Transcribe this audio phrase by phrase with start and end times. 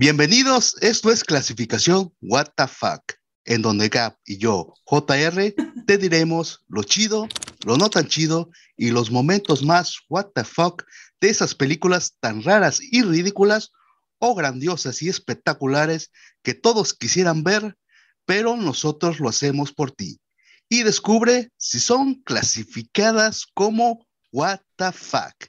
[0.00, 3.14] Bienvenidos, esto es clasificación What the Fuck,
[3.44, 5.52] en donde Gap y yo, JR,
[5.88, 7.26] te diremos lo chido,
[7.66, 10.84] lo no tan chido y los momentos más What the Fuck
[11.20, 13.72] de esas películas tan raras y ridículas
[14.20, 16.12] o grandiosas y espectaculares
[16.44, 17.76] que todos quisieran ver,
[18.24, 20.20] pero nosotros lo hacemos por ti.
[20.68, 25.48] Y descubre si son clasificadas como What the Fuck.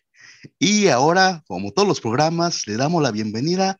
[0.58, 3.78] Y ahora, como todos los programas, le damos la bienvenida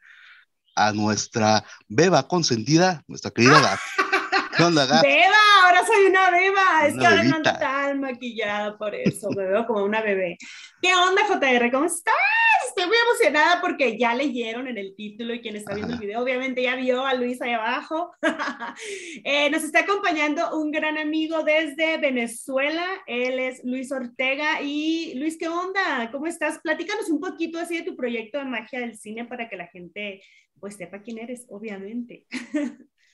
[0.80, 3.80] a nuestra beba consentida, nuestra querida Gap.
[4.58, 5.04] ¿Qué onda, Gap?
[5.04, 6.88] Beba, ahora soy una beba.
[6.88, 10.38] es que ahora no tan maquillada por eso, me veo como una bebé.
[10.82, 11.72] ¿Qué onda, JR?
[11.72, 12.14] ¿Cómo estás?
[12.68, 16.22] Estoy muy emocionada porque ya leyeron en el título y quien está viendo el video,
[16.22, 18.12] obviamente ya vio a Luis ahí abajo.
[19.24, 22.86] Eh, nos está acompañando un gran amigo desde Venezuela.
[23.08, 24.62] Él es Luis Ortega.
[24.62, 26.10] Y Luis, ¿qué onda?
[26.12, 26.60] ¿Cómo estás?
[26.60, 30.22] Platícanos un poquito así de tu proyecto de magia del cine para que la gente
[30.60, 32.26] pues sepa quién eres, obviamente.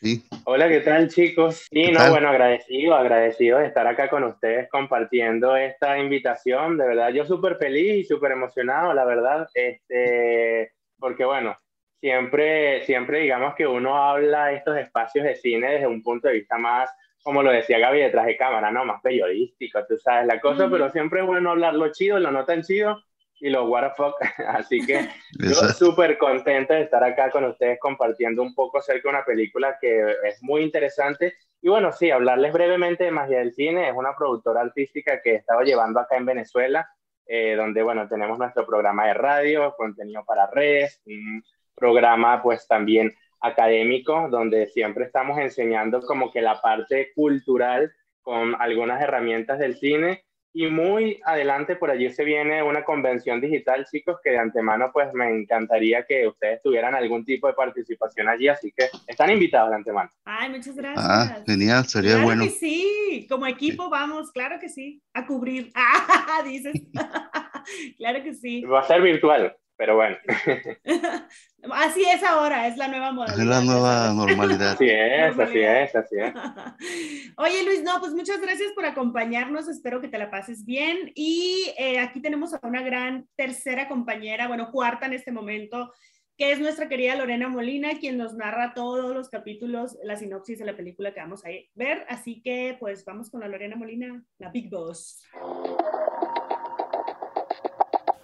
[0.01, 0.23] Sí.
[0.43, 1.67] Hola, ¿qué tal chicos?
[1.71, 6.77] Sí, no, bueno, agradecido, agradecido de estar acá con ustedes compartiendo esta invitación.
[6.77, 11.57] De verdad, yo súper feliz y súper emocionado, la verdad, este, porque bueno,
[12.01, 16.57] siempre, siempre digamos que uno habla estos espacios de cine desde un punto de vista
[16.57, 16.89] más,
[17.23, 18.85] como lo decía Gaby, detrás de cámara, ¿no?
[18.85, 22.45] Más periodístico, tú sabes la cosa, pero siempre es bueno hablar lo chido, lo no
[22.45, 23.01] tan chido,
[23.39, 24.15] y los what fuck.
[24.47, 29.15] Así que yo súper contento de estar acá con ustedes compartiendo un poco acerca de
[29.15, 31.33] una película que es muy interesante.
[31.61, 33.89] Y bueno, sí, hablarles brevemente de Magia del Cine.
[33.89, 36.87] Es una productora artística que he estado llevando acá en Venezuela,
[37.25, 41.43] eh, donde, bueno, tenemos nuestro programa de radio, contenido para redes, un
[41.75, 47.91] programa pues también académico, donde siempre estamos enseñando como que la parte cultural
[48.21, 50.24] con algunas herramientas del cine
[50.55, 55.13] y muy adelante por allí se viene una convención digital, chicos, que de antemano pues
[55.13, 59.75] me encantaría que ustedes tuvieran algún tipo de participación allí, así que están invitados de
[59.75, 60.09] antemano.
[60.23, 61.05] Ay, muchas gracias.
[61.05, 62.43] Ah, genial, sería bueno.
[62.43, 65.71] Claro que sí, como equipo vamos, claro que sí, a cubrir.
[65.75, 66.73] Ah, dices.
[67.97, 68.61] claro que sí.
[68.63, 70.17] Va a ser virtual pero bueno.
[71.73, 73.39] así es ahora, es la nueva modalidad.
[73.39, 74.73] Es la nueva normalidad.
[74.73, 76.33] Así es, así es, así es.
[77.37, 81.11] Oye Luis, no, pues muchas gracias por acompañarnos, espero que te la pases bien.
[81.15, 85.91] Y eh, aquí tenemos a una gran tercera compañera, bueno, cuarta en este momento,
[86.37, 90.65] que es nuestra querida Lorena Molina, quien nos narra todos los capítulos, la sinopsis de
[90.65, 92.05] la película que vamos a ver.
[92.09, 95.23] Así que pues vamos con la Lorena Molina, la Big Boss.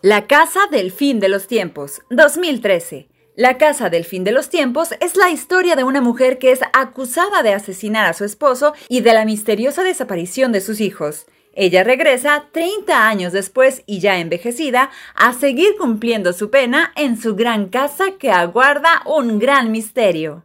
[0.03, 3.07] La Casa del Fin de los Tiempos, 2013.
[3.35, 6.61] La Casa del Fin de los Tiempos es la historia de una mujer que es
[6.73, 11.27] acusada de asesinar a su esposo y de la misteriosa desaparición de sus hijos.
[11.53, 17.35] Ella regresa 30 años después y ya envejecida a seguir cumpliendo su pena en su
[17.35, 20.43] gran casa que aguarda un gran misterio.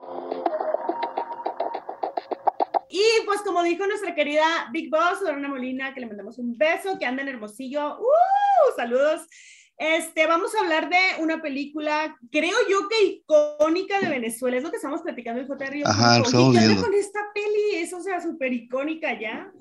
[2.90, 6.98] Y pues como dijo nuestra querida Big Boss, Lorena Molina, que le mandamos un beso,
[6.98, 7.98] que anda en Hermosillo.
[7.98, 8.76] ¡Uh!
[8.76, 9.26] Saludos.
[9.78, 14.70] Este, vamos a hablar de una película, creo yo que icónica de Venezuela, es lo
[14.70, 15.82] que estamos platicando en JR.
[15.84, 16.82] Ajá, estamos viendo.
[16.82, 17.82] con esta peli?
[17.82, 19.52] Es, o sea, súper icónica ya.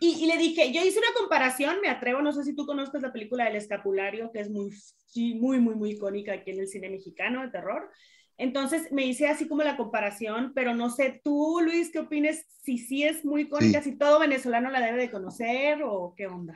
[0.00, 3.02] Y, y, le dije, yo hice una comparación, me atrevo, no sé si tú conoces
[3.02, 4.70] la película del escapulario, que es muy,
[5.34, 7.90] muy, muy, muy icónica aquí en el cine mexicano de terror.
[8.38, 12.46] Entonces me hice así como la comparación, pero no sé, tú, Luis, ¿qué opinas?
[12.62, 16.54] Si sí es muy icónica, si todo venezolano la debe de conocer o qué onda.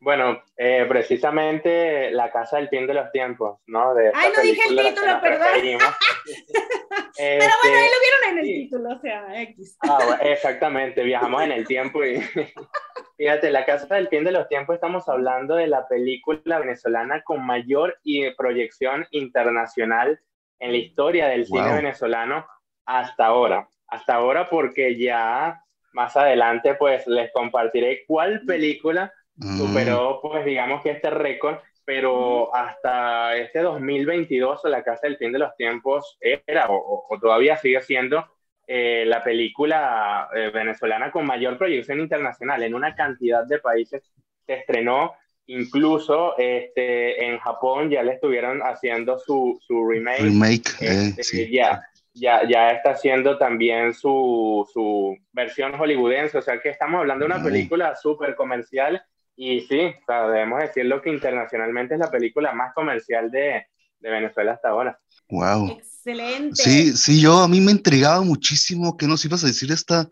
[0.00, 3.94] Bueno, eh, precisamente La Casa del Fin de los Tiempos, ¿no?
[3.94, 5.48] De Ay, no dije el título, perdón.
[7.18, 9.76] Pero bueno, ahí lo vieron en el título, o sea, X.
[9.82, 12.20] Ah, exactamente, viajamos en el tiempo y...
[13.18, 17.44] Fíjate, La Casa del Fin de los Tiempos, estamos hablando de la película venezolana con
[17.44, 17.98] mayor
[18.36, 20.20] proyección internacional
[20.58, 22.46] en la historia del cine venezolano
[22.86, 23.68] hasta ahora.
[23.86, 29.58] Hasta ahora porque ya más adelante pues les compartiré cuál película mm.
[29.58, 35.38] superó pues digamos que este récord, pero hasta este 2022 La Casa del Fin de
[35.38, 38.26] los Tiempos era o, todavía sigue siendo
[38.66, 44.12] eh, la película eh, venezolana con mayor proyección internacional en una cantidad de países.
[44.46, 45.14] Se estrenó
[45.50, 50.20] Incluso este, en Japón ya le estuvieron haciendo su, su remake.
[50.20, 56.36] Remake, eh, este, ya, ya, ya está haciendo también su, su, versión hollywoodense.
[56.36, 59.02] O sea que estamos hablando de una película súper comercial.
[59.36, 63.64] Y sí, debemos decirlo que internacionalmente es la película más comercial de,
[64.00, 65.00] de Venezuela hasta ahora.
[65.30, 65.78] Wow.
[65.78, 66.62] Excelente.
[66.62, 70.08] Sí, sí, yo a mí me intrigaba muchísimo que nos ibas a decir esta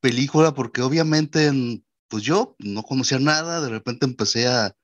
[0.00, 4.74] película, porque obviamente en, pues yo no conocía nada, de repente empecé a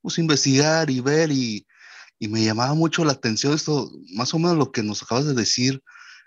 [0.00, 1.66] pues, investigar y ver y,
[2.18, 5.34] y me llamaba mucho la atención esto, más o menos lo que nos acabas de
[5.34, 5.82] decir,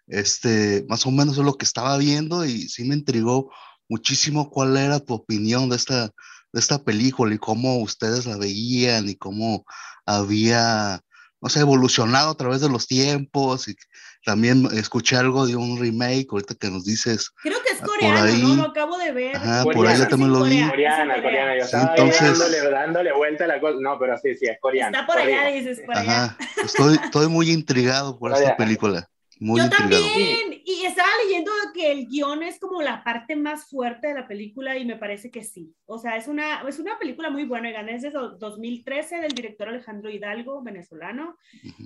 [0.08, 3.52] este, más o menos es lo que estaba viendo y sí me intrigó
[3.90, 6.08] muchísimo cuál era tu opinión de esta,
[6.54, 9.66] de esta película y cómo ustedes la veían y cómo
[10.06, 11.02] había,
[11.42, 13.76] no sé, evolucionado a través de los tiempos y
[14.24, 17.32] también escuché algo de un remake, ahorita que nos dices.
[17.42, 18.56] Creo que es ah, coreano, ¿no?
[18.56, 19.36] Lo acabo de ver.
[19.36, 20.68] Ajá, por ahí también lo vi.
[20.68, 21.58] Coreana, coreana.
[21.58, 22.40] Yo estaba entonces...
[22.40, 23.78] dándole, dándole, vuelta a la cosa.
[23.80, 24.98] No, pero sí, sí, es coreano.
[24.98, 26.24] Está por allá, dices, por allá.
[26.26, 29.08] Ajá, estoy, estoy muy intrigado por esta película.
[29.42, 30.06] Muy Yo intrigado.
[30.06, 34.28] también, y estaba leyendo que el guion es como la parte más fuerte de la
[34.28, 35.74] película y me parece que sí.
[35.88, 40.12] O sea, es una, es una película muy buena, es de 2013 del director Alejandro
[40.12, 41.40] Hidalgo, venezolano.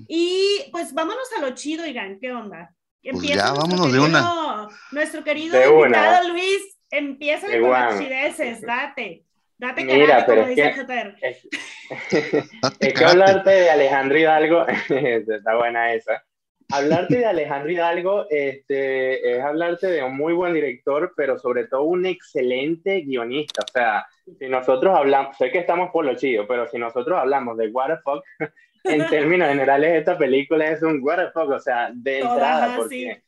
[0.10, 2.76] Y pues vámonos a lo chido, Igan, ¿qué onda?
[3.02, 4.68] Pues ya, vámonos de una.
[4.92, 9.24] Nuestro querido invitado Luis, empieza con las chideces, date.
[9.58, 11.48] Date Mira, pero es que, es,
[12.82, 16.22] es que hablarte de Alejandro Hidalgo, está buena esa
[16.78, 21.84] hablarte de Alejandro Hidalgo este, es hablarte de un muy buen director, pero sobre todo
[21.84, 23.64] un excelente guionista.
[23.64, 24.06] O sea,
[24.38, 27.88] si nosotros hablamos, sé que estamos por lo chido, pero si nosotros hablamos de What
[27.88, 28.24] the fuck,
[28.84, 33.24] en términos generales esta película es un what the fuck, o sea, de entrada, porque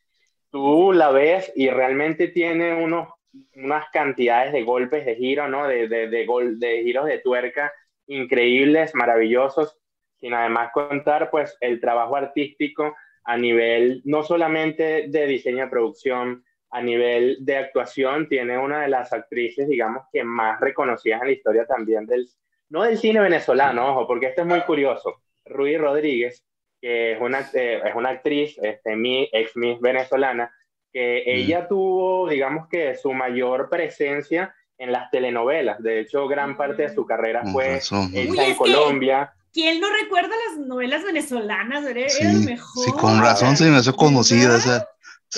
[0.52, 3.10] tú la ves y realmente tiene unos,
[3.56, 5.68] unas cantidades de golpes de giro, ¿no?
[5.68, 7.72] De, de, de, gol, de giros de tuerca
[8.08, 9.78] increíbles, maravillosos,
[10.16, 12.96] sin además contar pues el trabajo artístico
[13.28, 18.88] a nivel no solamente de diseño de producción, a nivel de actuación, tiene una de
[18.88, 22.26] las actrices, digamos, que más reconocidas en la historia también del,
[22.70, 25.22] no del cine venezolano, ojo, porque esto es muy curioso.
[25.46, 26.42] Rudy Rodríguez,
[26.80, 30.50] que es una, eh, es una actriz, este, mi, ex Miss venezolana,
[30.94, 31.30] que mm.
[31.30, 35.84] ella tuvo, digamos que su mayor presencia en las telenovelas.
[35.84, 39.34] De hecho, gran parte de su carrera fue hecha en Colombia.
[39.54, 41.86] ¿Quién no recuerda las novelas venezolanas?
[41.86, 42.86] Era, sí, mejor.
[42.86, 44.88] Sí, con razón se me hace conocida esa,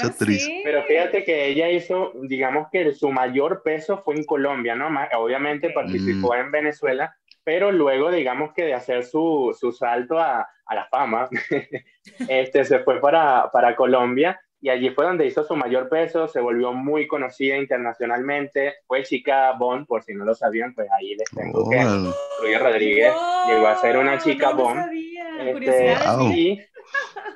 [0.04, 0.48] actriz.
[0.64, 4.88] Pero fíjate que ella hizo, digamos que su mayor peso fue en Colombia, ¿no?
[5.18, 6.40] Obviamente participó mm.
[6.40, 11.28] en Venezuela, pero luego, digamos que de hacer su, su salto a, a, la fama,
[12.28, 16.42] este, se fue para, para Colombia y allí fue donde hizo su mayor peso, se
[16.42, 21.30] volvió muy conocida internacionalmente, fue chica Bond, por si no lo sabían, pues ahí les
[21.30, 23.14] tengo que Ruy Rodríguez
[23.48, 24.92] llegó a ser una chica Bond.
[25.40, 25.96] Este,
[26.34, 26.62] y,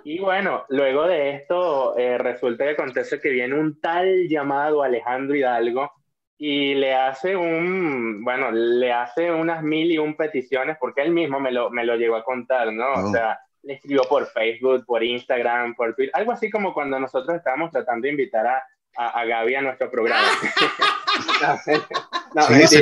[0.04, 5.36] y, bueno, luego de esto eh, resulta que acontece que viene un tal llamado Alejandro
[5.36, 5.90] Hidalgo
[6.38, 11.40] y le hace un, bueno, le hace unas mil y un peticiones porque él mismo
[11.40, 12.92] me lo, me lo llegó a contar, ¿no?
[12.96, 17.36] O sea, le escribió por Facebook, por Instagram, por Twitter, algo así como cuando nosotros
[17.36, 18.64] estábamos tratando de invitar a,
[18.96, 20.28] a, Gaby a nuestro programa.
[22.36, 22.82] no, sí,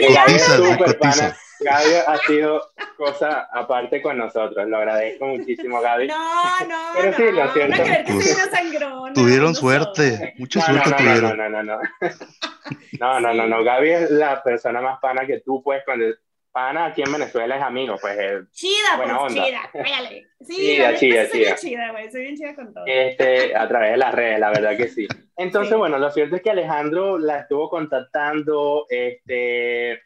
[1.64, 2.62] Gaby ha sido
[2.98, 6.08] cosa aparte con nosotros, lo agradezco muchísimo, Gaby.
[6.08, 7.84] No, no, Pero sí, lo cierto.
[8.80, 11.38] No, tuvieron suerte, mucha suerte no, tuvieron.
[11.38, 11.82] No, no, no, no.
[13.00, 13.64] No, no, no, no.
[13.64, 16.06] Gaby es la persona más pana que tú puedes cuando
[16.52, 18.18] pana aquí en Venezuela es amigo, pues.
[18.20, 19.46] Eh, chida, buena pues, onda.
[19.46, 20.28] chida, pégale.
[20.42, 21.56] Sí, chida, chida, soy chida.
[21.56, 22.84] chida, güey, soy bien chida con todo.
[22.88, 25.08] Este, a través de las redes, la verdad que sí.
[25.38, 30.02] Entonces, bueno, lo cierto es que Alejandro la estuvo contactando, este,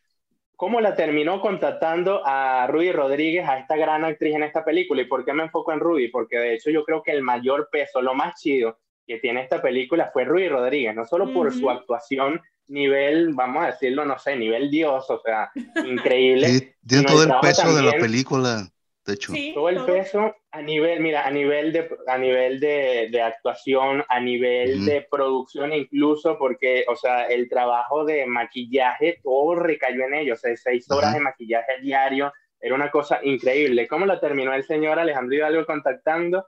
[0.56, 5.02] ¿cómo la terminó contactando a Rudy Rodríguez, a esta gran actriz en esta película?
[5.02, 6.10] ¿Y por qué me enfoco en Rudy?
[6.10, 9.62] Porque de hecho yo creo que el mayor peso, lo más chido que tiene esta
[9.62, 14.36] película fue Rudy Rodríguez, no solo por su actuación, nivel, vamos a decirlo, no sé,
[14.36, 15.52] nivel Dios, o sea,
[15.86, 16.48] increíble.
[16.48, 18.68] Sí, tiene todo el, peso de la película,
[19.06, 19.34] de hecho.
[19.54, 24.20] todo el peso a nivel, mira, a nivel de, a nivel de, de actuación, a
[24.20, 30.40] nivel de producción incluso, porque, o sea, el trabajo de maquillaje, todo recayó en ellos,
[30.40, 33.88] o sea, seis horas de maquillaje diario, era una cosa increíble.
[33.88, 36.48] ¿Cómo lo terminó el señor Alejandro Hidalgo contactando?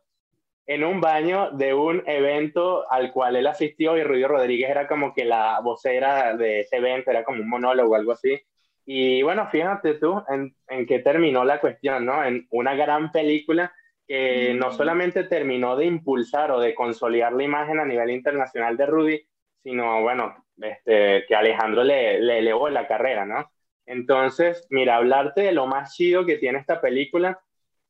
[0.68, 5.14] En un baño de un evento al cual él asistió y Rudy Rodríguez era como
[5.14, 8.40] que la vocera de ese evento, era como un monólogo o algo así.
[8.86, 12.24] Y bueno, fíjate tú en, en qué terminó la cuestión, ¿no?
[12.24, 13.74] En una gran película
[14.06, 18.86] que no solamente terminó de impulsar o de consolidar la imagen a nivel internacional de
[18.86, 19.28] Rudy,
[19.64, 23.52] sino, bueno, este, que Alejandro le, le elevó la carrera, ¿no?
[23.86, 27.40] Entonces, mira, hablarte de lo más chido que tiene esta película,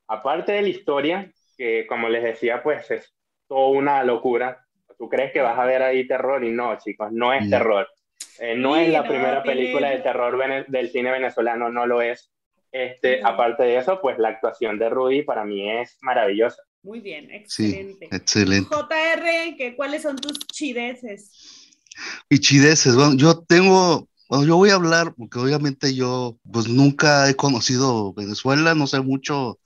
[0.08, 3.14] aparte de la historia, que como les decía, pues es
[3.48, 4.66] toda una locura.
[4.98, 7.88] Tú crees que vas a ver ahí terror y no, chicos, no es terror.
[8.40, 10.38] Eh, no es la primera película de terror
[10.68, 12.32] del cine venezolano, no lo es.
[12.72, 16.62] Este, Aparte de eso, pues la actuación de Rudy para mí es maravillosa.
[16.84, 18.08] Muy bien, excelente.
[18.10, 18.70] Sí, excelente.
[18.70, 21.74] JR, ¿qué, ¿cuáles son tus chideces?
[22.30, 27.28] Y chideces, bueno, yo tengo, bueno, yo voy a hablar, porque obviamente yo, pues nunca
[27.30, 29.60] he conocido Venezuela, no sé mucho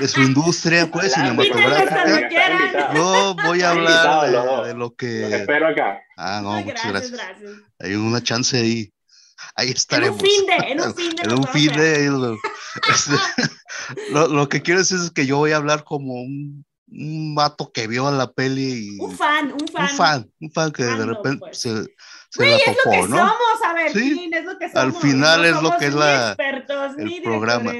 [0.00, 2.94] de su industria pues cinematográfica.
[2.94, 5.34] Yo voy a hablar de, lo que...
[5.34, 6.00] espero acá.
[6.16, 7.20] Ah, no, muchas gracias.
[7.78, 8.92] Hay una chance ahí.
[9.54, 10.20] Ahí estaremos.
[10.20, 11.22] En un fin de, en un fin de.
[11.22, 12.40] en un fin de.
[12.88, 13.12] Este,
[14.12, 17.70] lo, lo, que quiero decir es que yo voy a hablar como un, un vato
[17.72, 18.96] que vio la peli.
[18.96, 19.82] Y, un fan, un fan.
[19.82, 21.58] Un fan, un fan que de repente pues.
[21.58, 21.86] se,
[22.36, 23.16] se la topó, es lo que ¿no?
[23.16, 24.30] somos, a ver, ¿Sí?
[24.32, 24.84] es lo que somos.
[24.84, 27.72] Al final no es lo que es la, expertos, el programa.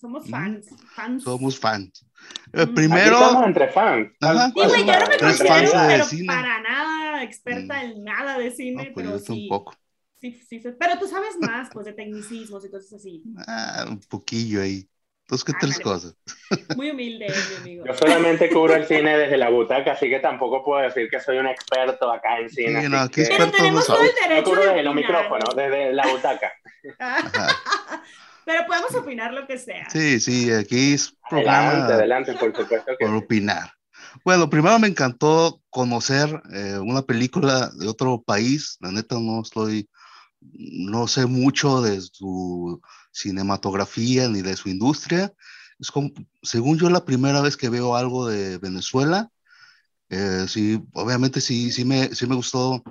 [0.00, 1.22] Somos fans, fans.
[1.22, 2.06] Somos fans.
[2.52, 3.16] Eh, primero.
[3.16, 4.12] Aquí estamos entre fans.
[4.20, 7.86] Ajá, sí, güey, yo no me considero pero para nada experta mm.
[7.86, 9.42] en nada de cine, no, pues pero sí.
[9.42, 9.74] Un poco.
[10.20, 13.22] Sí, sí, pero tú sabes más, pues, de tecnicismos y cosas así.
[13.46, 14.88] Ah, un poquillo ahí.
[15.28, 16.14] Dos que tres cosas.
[16.74, 17.84] Muy humilde, mi amigo.
[17.86, 21.36] Yo solamente cubro el cine desde la butaca, así que tampoco puedo decir que soy
[21.36, 22.82] un experto acá en cine.
[22.82, 24.36] Sí, no, aquí pero tenemos todo el derecho.
[24.36, 26.52] Yo cubro desde los micrófonos, desde la butaca.
[28.46, 29.90] pero podemos opinar lo que sea.
[29.90, 31.68] Sí, sí, aquí es programa.
[31.68, 33.70] Adelante, adelante, por supuesto que Por opinar.
[34.24, 38.78] Bueno, primero me encantó conocer eh, una película de otro país.
[38.80, 39.88] La neta no estoy,
[40.40, 42.80] no sé mucho de su
[43.12, 45.32] cinematografía ni de su industria.
[45.78, 46.10] Es como,
[46.42, 49.30] según yo, la primera vez que veo algo de Venezuela.
[50.10, 52.82] Eh, sí, obviamente sí, sí me, sí me gustó,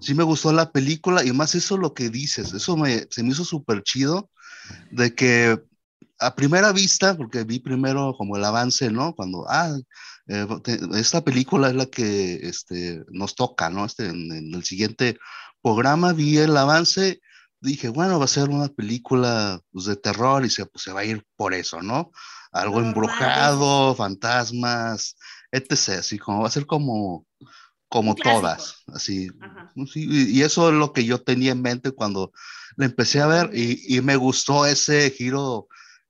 [0.00, 3.30] sí me gustó la película y más eso lo que dices, eso me, se me
[3.30, 4.28] hizo súper chido
[4.90, 5.58] de que
[6.20, 9.14] a primera vista, porque vi primero como el avance, ¿no?
[9.14, 9.74] Cuando, ah,
[10.26, 10.46] eh,
[10.94, 13.84] esta película es la que este, nos toca, ¿no?
[13.84, 15.18] Este, en, en, el siguiente
[15.62, 17.20] programa vi el avance
[17.60, 21.00] dije, bueno, va a ser una película pues, de terror y se, pues, se va
[21.00, 22.12] a ir por eso, ¿no?
[22.52, 25.16] Algo embrujado, fantasmas,
[25.50, 25.98] etc.
[25.98, 27.26] Así como va a ser como,
[27.88, 29.28] como todas, así.
[29.94, 32.32] y, eso es lo que yo tenía en mente cuando
[32.76, 35.68] la empecé a ver y, y me gustó ese giro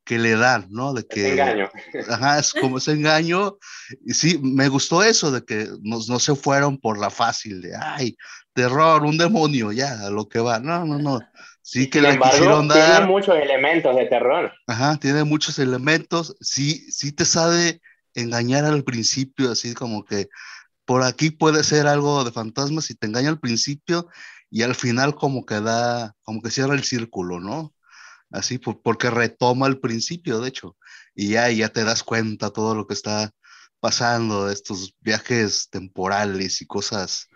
[0.09, 0.95] que le dan, ¿no?
[0.95, 1.71] De que, engaño.
[2.09, 3.59] Ajá, es como ese engaño.
[4.07, 7.77] Y sí, me gustó eso de que no, no se fueron por la fácil de,
[7.77, 8.17] ay,
[8.55, 10.61] terror, un demonio, ya, a lo que va.
[10.61, 11.21] No, no, no.
[11.61, 13.01] Sí que le quisieron dar.
[13.01, 14.51] Tiene muchos elementos de terror.
[14.67, 16.35] Ajá, tiene muchos elementos.
[16.41, 17.83] Sí, sí te sabe
[18.15, 20.31] engañar al principio, así como que
[20.87, 24.09] por aquí puede ser algo de fantasmas y te engaña al principio
[24.51, 27.75] y al final como que da, como que cierra el círculo, ¿no?
[28.31, 30.77] Así porque retoma el principio, de hecho,
[31.15, 33.33] y ya, ya te das cuenta todo lo que está
[33.81, 37.29] pasando, estos viajes temporales y cosas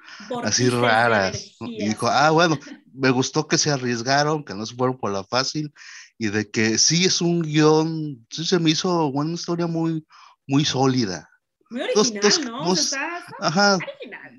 [0.42, 1.56] así raras.
[1.60, 2.58] Y dijo, ah, bueno,
[2.92, 5.72] me gustó que se arriesgaron, que no se fueron por la fácil,
[6.18, 10.06] y de que sí es un guion, sí se me hizo una historia muy,
[10.46, 11.28] muy sólida.
[11.70, 12.64] Muy original, ¿no?
[12.66, 12.94] Dos,
[13.40, 13.78] ajá,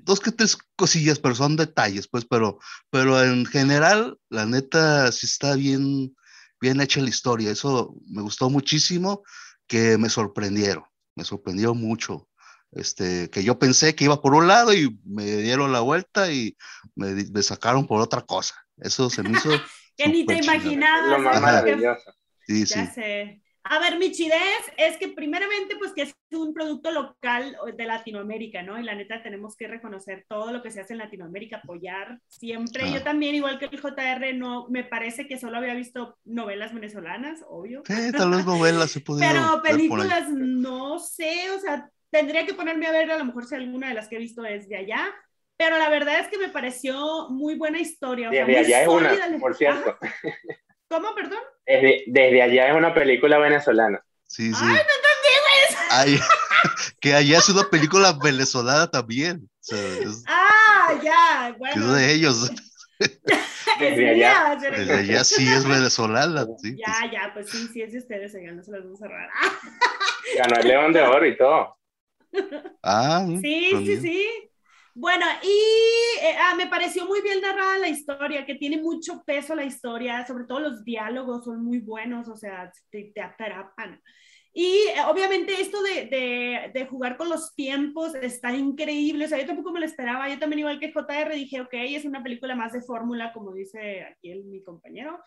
[0.04, 2.58] dos que tres cosillas, pero son detalles, pues, pero,
[2.90, 6.14] pero en general, la neta sí está bien,
[6.60, 7.50] bien hecha la historia.
[7.50, 9.22] Eso me gustó muchísimo,
[9.66, 10.84] que me sorprendieron,
[11.14, 12.28] me sorprendió mucho.
[12.72, 16.56] Este, que yo pensé que iba por un lado y me dieron la vuelta y
[16.96, 18.56] me, sacaron por otra cosa.
[18.78, 19.50] Eso se me hizo.
[19.96, 21.10] que ni te imaginabas.
[21.10, 22.12] Lo más maravilloso.
[22.46, 23.43] Sí, ya Sé.
[23.66, 28.62] A ver, mi chidez es que primeramente, pues que es un producto local de Latinoamérica,
[28.62, 28.78] ¿no?
[28.78, 32.92] Y la neta tenemos que reconocer todo lo que se hace en Latinoamérica, apoyar siempre.
[32.92, 37.42] Yo también, igual que el JR, no, me parece que solo había visto novelas venezolanas,
[37.48, 37.82] obvio.
[37.86, 42.86] Sí, tal vez novelas se pudieron Pero películas, no sé, o sea, tendría que ponerme
[42.86, 45.06] a ver a lo mejor si alguna de las que he visto es de allá.
[45.56, 48.28] Pero la verdad es que me pareció muy buena historia.
[48.28, 49.96] de allá es una, por cierto.
[50.88, 51.40] ¿Cómo, perdón?
[51.66, 54.04] Desde, allá es una película venezolana.
[54.26, 54.60] Sí, sí.
[54.62, 56.20] Ay, no entendí, güey.
[57.00, 59.48] que allá es una película venezolana también.
[60.26, 61.96] ah, ya, bueno.
[61.96, 62.50] Es de ellos.
[63.80, 64.56] desde allá.
[64.56, 66.46] Desde allá sí es venezolana.
[66.58, 67.12] Sí, ya, pues.
[67.12, 69.30] ya, pues sí, sí es de ustedes, allá no se las vamos a cerrar.
[70.36, 71.76] Ganó el León de Oro y todo.
[72.82, 74.50] Ah, sí, sí, sí.
[74.96, 79.56] Bueno, y eh, ah, me pareció muy bien narrada la historia, que tiene mucho peso
[79.56, 84.00] la historia, sobre todo los diálogos son muy buenos, o sea, te, te atrapan.
[84.52, 89.40] Y eh, obviamente esto de, de, de, jugar con los tiempos está increíble, o sea,
[89.40, 92.54] yo tampoco me lo esperaba, yo también igual que JR dije, ok, es una película
[92.54, 95.18] más de fórmula, como dice aquí el, mi compañero,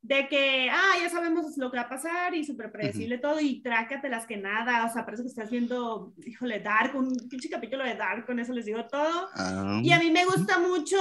[0.00, 3.60] de que, ah, ya sabemos lo que va a pasar y súper predecible todo y
[3.64, 7.94] las que nada, o sea, parece que estás viendo, híjole, Dark, un pinche capítulo de
[7.94, 9.28] Dark, con eso les digo todo.
[9.34, 9.80] Ah.
[9.82, 10.96] Y a mí me gusta mucho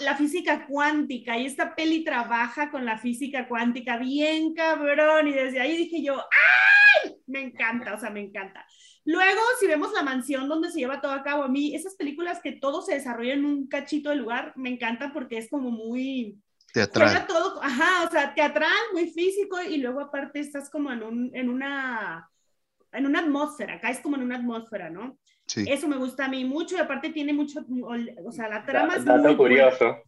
[0.00, 5.60] la física cuántica y esta peli trabaja con la física cuántica bien cabrón y desde
[5.60, 7.16] ahí dije yo, ¡ay!
[7.26, 8.66] Me encanta, o sea, me encanta.
[9.04, 12.40] Luego, si vemos la mansión donde se lleva todo a cabo, a mí esas películas
[12.42, 16.38] que todo se desarrolla en un cachito de lugar, me encantan porque es como muy
[16.72, 17.26] Teatral.
[17.26, 21.48] todo, ajá, o sea, teatral, muy físico, y luego aparte estás como en, un, en
[21.48, 22.28] una
[22.92, 25.18] en una atmósfera, acá es como en una atmósfera, ¿no?
[25.46, 25.64] Sí.
[25.68, 27.60] Eso me gusta a mí mucho y aparte tiene mucho,
[28.24, 30.02] o sea, la trama es Dato curioso.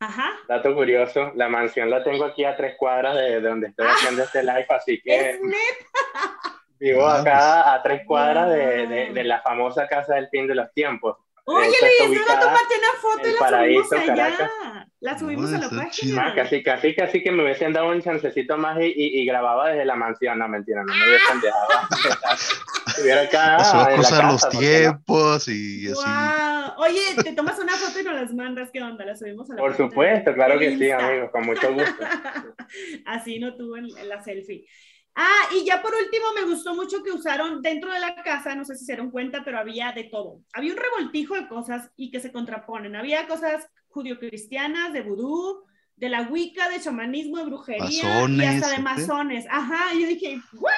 [0.00, 0.32] Ajá.
[0.48, 3.92] Dato curioso, la mansión la tengo aquí a tres cuadras de, donde estoy ah.
[3.94, 5.30] haciendo este live, así que...
[5.30, 6.52] Es neta.
[6.80, 10.56] Vivo ah, acá a tres cuadras de, de, de, la famosa casa del fin de
[10.56, 11.16] los tiempos.
[11.44, 11.68] Oye,
[12.06, 14.88] Luis, no tomaste una foto y la subimos allá.
[15.00, 16.32] La subimos a la página.
[16.34, 19.96] casi, casi, casi que me hubiesen dado un chancecito más y, y, grababa desde la
[19.96, 20.38] mansión.
[20.38, 21.66] No, mentira, no me hubiesen dejado.
[22.86, 23.94] Estuviera acá.
[23.94, 25.94] Cruzar los tiempos y así.
[25.94, 26.84] Wow.
[26.84, 28.70] Oye, te tomas una foto y nos las mandas.
[28.72, 29.04] ¿Qué onda?
[29.04, 32.04] La subimos a la Por supuesto, claro que sí, amigos, con mucho gusto.
[33.06, 34.66] así no tuve la selfie.
[35.14, 38.64] Ah, y ya por último me gustó mucho que usaron dentro de la casa, no
[38.64, 40.40] sé si se dieron cuenta, pero había de todo.
[40.54, 42.96] Había un revoltijo de cosas y que se contraponen.
[42.96, 45.64] Había cosas judio-cristianas, de vudú,
[45.96, 49.44] de la wicca, de chamanismo, de brujería y hasta de masones.
[49.50, 50.72] Ajá, y yo dije, ¿what?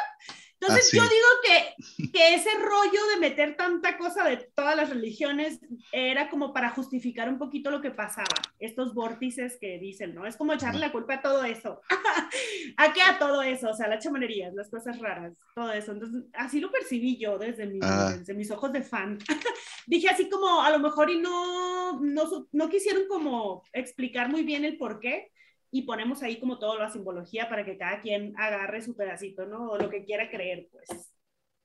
[0.66, 5.60] Entonces yo digo que, que ese rollo de meter tanta cosa de todas las religiones
[5.92, 8.24] era como para justificar un poquito lo que pasaba,
[8.58, 10.26] estos vórtices que dicen, ¿no?
[10.26, 11.80] Es como echarle la culpa a todo eso.
[12.76, 13.70] ¿A qué a todo eso?
[13.70, 15.92] O sea, las chamanerías, las cosas raras, todo eso.
[15.92, 18.14] Entonces, así lo percibí yo desde, ah.
[18.16, 19.18] desde mis ojos de fan.
[19.86, 24.64] Dije así como, a lo mejor y no, no, no quisieron como explicar muy bien
[24.64, 25.30] el por qué,
[25.74, 29.72] y ponemos ahí como toda la simbología para que cada quien agarre su pedacito, ¿no?
[29.72, 31.12] O lo que quiera creer, pues.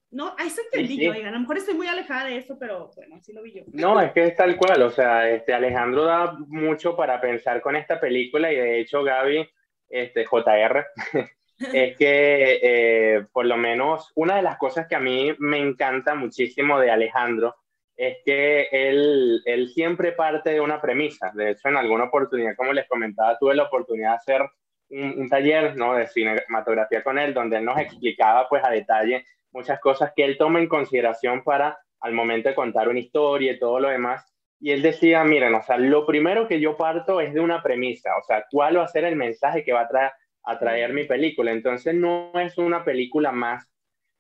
[0.10, 3.18] No, a eso entendí yo, a lo mejor estoy muy alejada de eso, pero bueno,
[3.18, 3.62] así lo vi yo.
[3.72, 7.76] No, es que es tal cual, o sea, este, Alejandro da mucho para pensar con
[7.76, 9.48] esta película y de hecho Gaby,
[9.88, 10.88] este, JR,
[11.72, 16.16] es que eh, por lo menos una de las cosas que a mí me encanta
[16.16, 17.58] muchísimo de Alejandro
[18.00, 21.34] es que él, él siempre parte de una premisa.
[21.34, 24.42] De hecho, en alguna oportunidad, como les comentaba, tuve la oportunidad de hacer
[24.90, 25.94] un, taller ¿no?
[25.96, 30.38] de cinematografía con él, donde él nos explicaba pues a detalle muchas cosas que él
[30.38, 34.34] toma en consideración para al momento de contar una historia y todo lo demás.
[34.62, 38.12] Y él decía, miren, o sea, lo primero que yo parto es de una premisa,
[38.18, 40.12] o sea, cuál va a ser el mensaje que va a traer,
[40.44, 41.52] a traer mi película.
[41.52, 43.70] Entonces no es una película más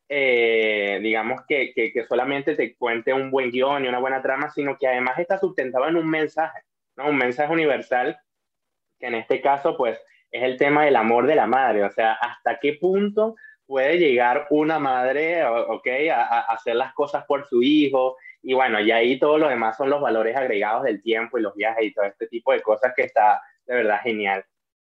[0.09, 4.77] eh, digamos, que, que, solamente te cuente un buen guion y una buena trama, sino
[4.77, 6.61] que además está sustentado en un mensaje,
[6.97, 7.09] ¿no?
[7.09, 8.17] Un mensaje universal,
[8.99, 9.99] que en este caso, pues,
[10.31, 14.47] es el tema del amor de la madre, o sea, hasta qué punto puede llegar
[14.49, 19.19] una madre, ok, a, a hacer las cosas por su hijo, y bueno, y ahí
[19.19, 22.27] todo lo demás son los valores agregados del tiempo y los viajes y todo este
[22.27, 24.43] tipo de cosas que está de verdad genial.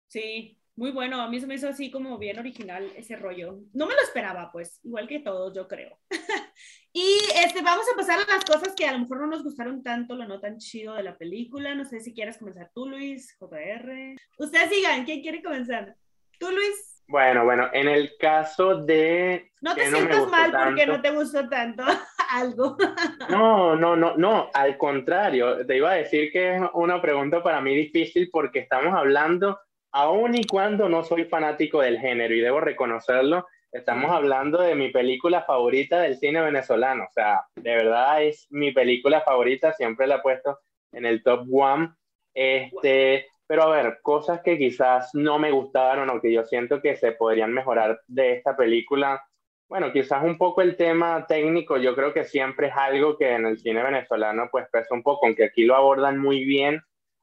[0.06, 3.58] Sí, muy bueno, a mí se me hizo así como bien original ese rollo.
[3.74, 5.98] No me lo esperaba, pues, igual que todos, yo creo.
[6.92, 9.82] y este, vamos a pasar a las cosas que a lo mejor no nos gustaron
[9.82, 11.74] tanto, lo no tan chido de la película.
[11.74, 14.14] No sé si quieres comenzar tú, Luis, JR.
[14.38, 15.96] Ustedes sigan, ¿quién quiere comenzar?
[16.38, 17.02] ¿Tú, Luis?
[17.08, 19.50] Bueno, bueno, en el caso de...
[19.60, 21.82] No te sientas mal porque no te gustó tanto
[22.30, 22.76] algo.
[23.30, 27.60] no, no, no, no, al contrario, te iba a decir que es una pregunta para
[27.60, 29.58] mí difícil porque estamos hablando
[29.92, 34.90] aun y cuando no soy fanático del género y debo reconocerlo, estamos hablando de mi
[34.90, 37.04] película favorita del cine venezolano.
[37.04, 40.58] O sea, de verdad es mi película favorita, siempre la he puesto
[40.92, 41.90] en el top one.
[42.34, 46.96] Este, pero a ver, cosas que quizás no me gustaron o que yo siento que
[46.96, 49.22] se podrían mejorar de esta película.
[49.68, 53.46] Bueno, quizás un poco el tema técnico, yo creo que siempre es algo que en
[53.46, 56.82] el cine venezolano pues pesa un poco, aunque aquí lo abordan muy bien,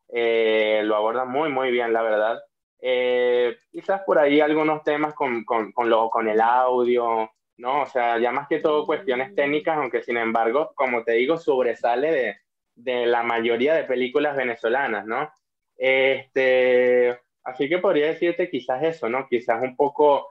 [0.09, 2.39] eh, lo abordan muy, muy bien, la verdad.
[2.87, 7.81] Eh, quizás por ahí algunos temas con, con, con, lo, con el audio, ¿no?
[7.81, 12.11] O sea, ya más que todo cuestiones técnicas, aunque sin embargo, como te digo, sobresale
[12.11, 12.37] de,
[12.75, 15.31] de la mayoría de películas venezolanas, ¿no?
[15.75, 19.27] Este, así que podría decirte quizás eso, ¿no?
[19.27, 20.27] Quizás un poco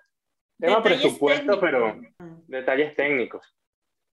[0.56, 2.00] tema presupuesto, pero
[2.46, 3.52] detalles técnicos.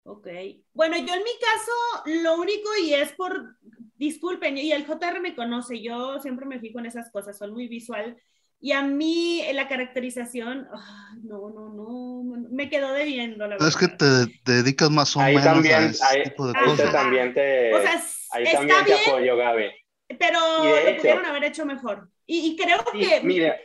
[0.04, 0.28] Ok.
[0.74, 3.56] Bueno, yo en mi caso, lo único y es por,
[3.98, 7.68] disculpen, y el JR me conoce, yo siempre me fijo en esas cosas, soy muy
[7.68, 8.18] visual.
[8.64, 10.68] Y a mí la caracterización,
[11.24, 13.68] no, no, no, me quedó debiendo, la verdad.
[13.68, 14.06] Es que te,
[14.46, 16.92] dedicas más o menos también, a ese tipo de cosas.
[16.92, 18.02] También te, o sea,
[18.34, 19.72] ahí también te apoyo, Gaby.
[20.20, 22.08] Pero lo pudieron haber hecho mejor.
[22.28, 23.22] Y, creo que...
[23.24, 23.58] Mira,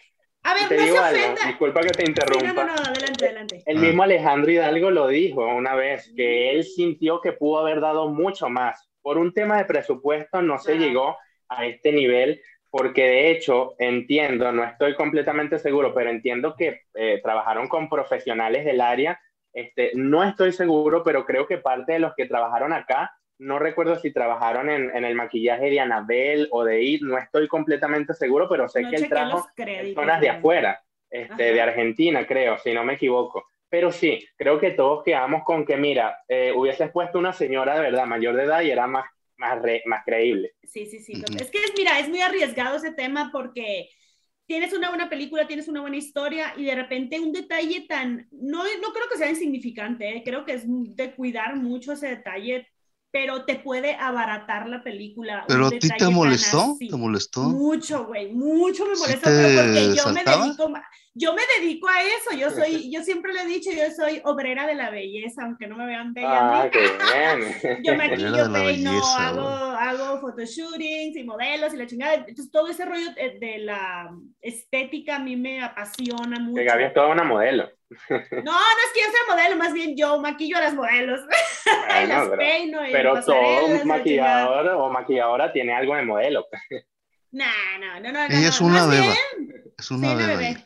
[0.42, 1.46] a ver, no se ofenda.
[1.46, 2.52] disculpa que te interrumpa.
[2.52, 3.62] no, no, no, adelante, adelante.
[3.66, 8.08] El mismo Alejandro Hidalgo lo dijo una vez, que él sintió que pudo haber dado
[8.08, 8.88] mucho más.
[9.02, 12.40] Por un tema de presupuesto no se llegó a este nivel,
[12.76, 18.66] porque de hecho entiendo, no estoy completamente seguro, pero entiendo que eh, trabajaron con profesionales
[18.66, 19.18] del área.
[19.52, 23.96] Este, no estoy seguro, pero creo que parte de los que trabajaron acá no recuerdo
[23.96, 28.68] si trabajaron en, el maquillaje de Anabel o de It, no estoy completamente seguro, pero
[28.68, 33.46] sé que él trajo personas de afuera, este, de Argentina, creo, si no me equivoco.
[33.68, 37.82] Pero sí, creo que todos quedamos con que, mira, eh, hubieses puesto una señora de
[37.82, 39.04] verdad mayor de edad y era más,
[39.38, 40.54] más, más creíble.
[40.64, 41.22] Sí, sí, sí.
[41.38, 43.88] Es que, mira, es muy arriesgado ese tema porque
[44.46, 48.64] tienes una buena película, tienes una buena historia y de repente un detalle tan, no,
[48.64, 50.22] no creo que sea insignificante, ¿eh?
[50.24, 52.68] creo que es de cuidar mucho ese detalle,
[53.10, 55.44] pero te puede abaratar la película.
[55.48, 56.76] ¿Pero a ti te molestó?
[56.78, 57.42] ¿Te molestó?
[57.44, 60.68] Mucho, güey, mucho me molesta, pero porque yo me dedico
[61.18, 64.66] yo me dedico a eso, yo soy, yo siempre le he dicho, yo soy obrera
[64.66, 66.28] de la belleza, aunque no me vean bella.
[66.30, 67.82] Ah, qué bien.
[67.84, 72.14] yo me maquillo, peino, hago, hago photoshootings y modelos y la chingada.
[72.16, 74.10] Entonces todo ese rollo de, la
[74.42, 76.60] estética a mí me apasiona mucho.
[76.60, 77.70] Que Gaby es toda una modelo.
[78.10, 81.20] No, no es que yo sea modelo, más bien yo maquillo a las modelos.
[82.04, 86.46] y las pero, peino y Pero todo maquillador o maquilladora tiene algo de modelo.
[87.32, 87.46] No,
[87.80, 88.24] no, no, no.
[88.26, 89.14] Ella es una beba.
[89.78, 90.56] Es una beba.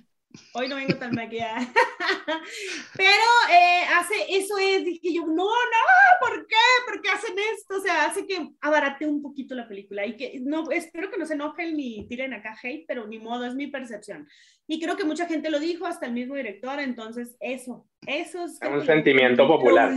[0.52, 1.60] Hoy no vengo tan maquillada.
[2.96, 6.56] Pero eh, hace, eso es, dije yo, no, no, ¿por qué?
[6.86, 7.76] ¿Por qué hacen esto?
[7.76, 11.26] O sea, hace que abarate un poquito la película y que no, espero que no
[11.26, 14.28] se enojen ni tiren acá hate, pero ni modo, es mi percepción.
[14.68, 18.58] Y creo que mucha gente lo dijo, hasta el mismo director, entonces eso, eso es...
[18.62, 19.92] Un sentimiento popular.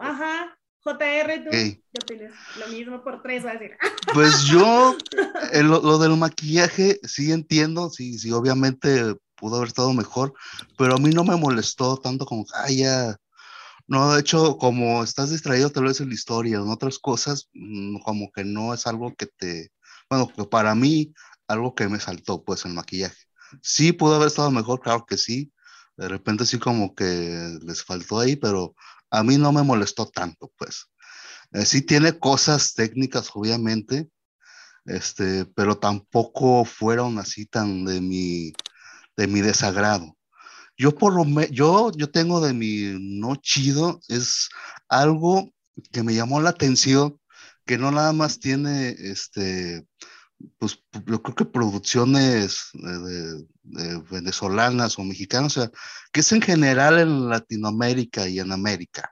[0.00, 0.58] Ajá.
[0.80, 3.76] JR, tú tienes lo mismo por tres, a decir.
[4.14, 4.96] Pues yo,
[5.52, 10.34] lo, lo, del maquillaje, sí entiendo, sí, sí, obviamente pudo haber estado mejor,
[10.78, 13.16] pero a mí no me molestó tanto como, ay, ya,
[13.88, 17.98] no, de hecho, como estás distraído tal vez en la historia, en otras cosas, mm,
[18.00, 19.70] como que no es algo que te,
[20.10, 21.12] bueno, para mí,
[21.48, 23.16] algo que me saltó, pues, el maquillaje.
[23.62, 25.52] Sí, pudo haber estado mejor, claro que sí,
[25.96, 28.74] de repente sí como que les faltó ahí, pero
[29.10, 30.86] a mí no me molestó tanto, pues.
[31.52, 34.10] Eh, sí tiene cosas técnicas, obviamente,
[34.84, 38.52] este, pero tampoco fueron así tan de mi,
[39.16, 40.16] de mi desagrado.
[40.78, 44.48] Yo por lo yo, yo tengo de mi no chido, es
[44.88, 45.50] algo
[45.92, 47.18] que me llamó la atención,
[47.64, 49.86] que no nada más tiene, este,
[50.58, 53.46] pues yo creo que producciones de,
[54.10, 55.70] venezolanas o mexicanas, o sea,
[56.12, 59.10] que es en general en Latinoamérica y en América.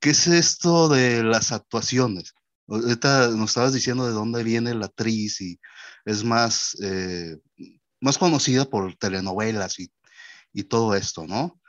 [0.00, 2.34] ¿Qué es esto de las actuaciones?
[2.68, 5.58] Ahorita nos estabas diciendo de dónde viene la actriz y
[6.04, 7.36] es más, eh,
[8.00, 9.90] más conocida por telenovelas y,
[10.52, 11.60] y todo esto, ¿no?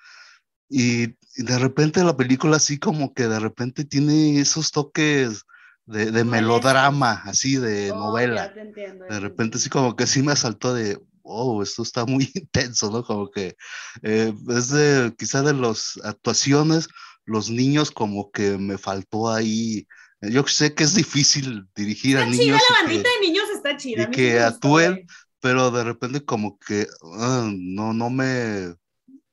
[0.70, 5.46] Y, de repente la película así como que de repente tiene esos toques
[5.86, 8.50] de, de melodrama, así de oh, novela.
[8.50, 13.04] de repente así como que sí me asaltó de, oh, esto está muy intenso, ¿no?
[13.04, 13.56] Como que
[14.04, 16.90] eh, es de quizá de las actuaciones,
[17.26, 19.88] los niños como que me faltó ahí.
[20.22, 22.40] Yo sé que es difícil dirigir a niños.
[22.40, 24.04] Chida, la bandita de niños está chida.
[24.04, 25.08] Y que actúen,
[25.40, 28.76] pero de repente como que ah, no, no me...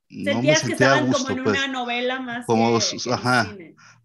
[0.09, 1.57] No me sentía que estaban como en pues.
[1.57, 2.77] una novela más como,
[3.11, 3.53] ajá,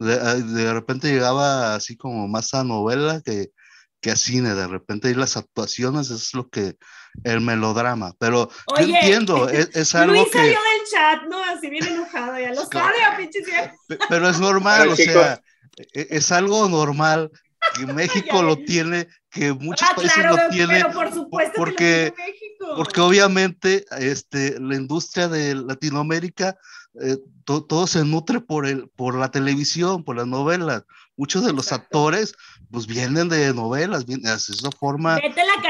[0.00, 3.52] de, ah, de, repente llegaba así como más a novela que,
[4.00, 6.76] que a cine, de repente y las actuaciones es lo que,
[7.22, 10.38] el melodrama, pero yo entiendo, es, es algo Luis que...
[10.38, 11.44] salió del chat, ¿no?
[11.44, 13.40] Así bien enojado, ya lo sabe, pinche
[14.08, 15.40] Pero es normal, o sea,
[15.94, 17.30] e, es algo normal
[17.75, 20.92] que México lo tiene, que muchos ah, países lo tienen.
[20.92, 22.12] por supuesto porque,
[22.77, 26.57] porque obviamente este, la industria de Latinoamérica,
[27.00, 30.85] eh, todo se nutre por, el, por la televisión, por las novelas.
[31.16, 32.35] Muchos de los actores,
[32.70, 35.20] pues vienen de novelas, vienen, de esa forma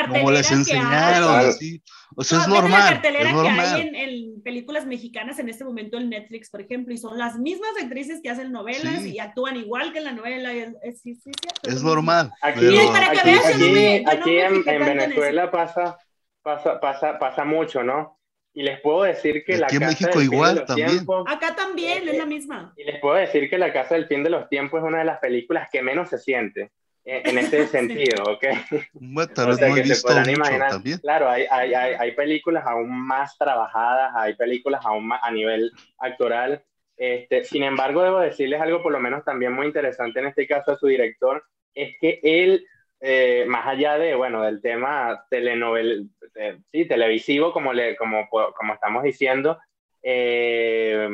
[0.08, 1.82] como les enseñaron, así.
[2.16, 2.70] O sea, es normal.
[2.70, 3.54] La cartelera es normal.
[3.54, 7.16] que hay en, en, películas mexicanas en este momento en Netflix, por ejemplo, y son
[7.18, 10.52] las mismas actrices que hacen novelas y actúan igual que en la novela.
[10.52, 11.30] Es, sí, sí,
[11.62, 12.32] es normal.
[12.42, 15.98] Aquí, aquí, aquí en, en Venezuela pasa,
[16.42, 18.18] pasa, pasa, pasa mucho, ¿no?
[18.54, 20.88] Y les puedo decir que la Casa México del igual, fin de los también.
[20.90, 22.74] Tiempos, Acá también es la misma.
[22.76, 25.04] Y les puedo decir que La Casa del Fin de los Tiempos es una de
[25.04, 26.70] las películas que menos se siente
[27.04, 28.44] en, este sentido, ¿ok?
[28.92, 30.98] Bueno, tal vez no he visto mucho también.
[30.98, 35.72] Claro, hay, hay, hay, hay, películas aún más trabajadas, hay películas aún más a nivel
[35.98, 36.62] actoral.
[36.96, 40.72] Este, sin embargo, debo decirles algo por lo menos también muy interesante en este caso
[40.72, 41.42] a su director,
[41.74, 42.66] es que él
[43.04, 48.74] eh, más allá de, bueno, del tema telenovel, eh, sí, televisivo, como, le, como, como
[48.74, 49.58] estamos diciendo,
[50.04, 51.08] eh,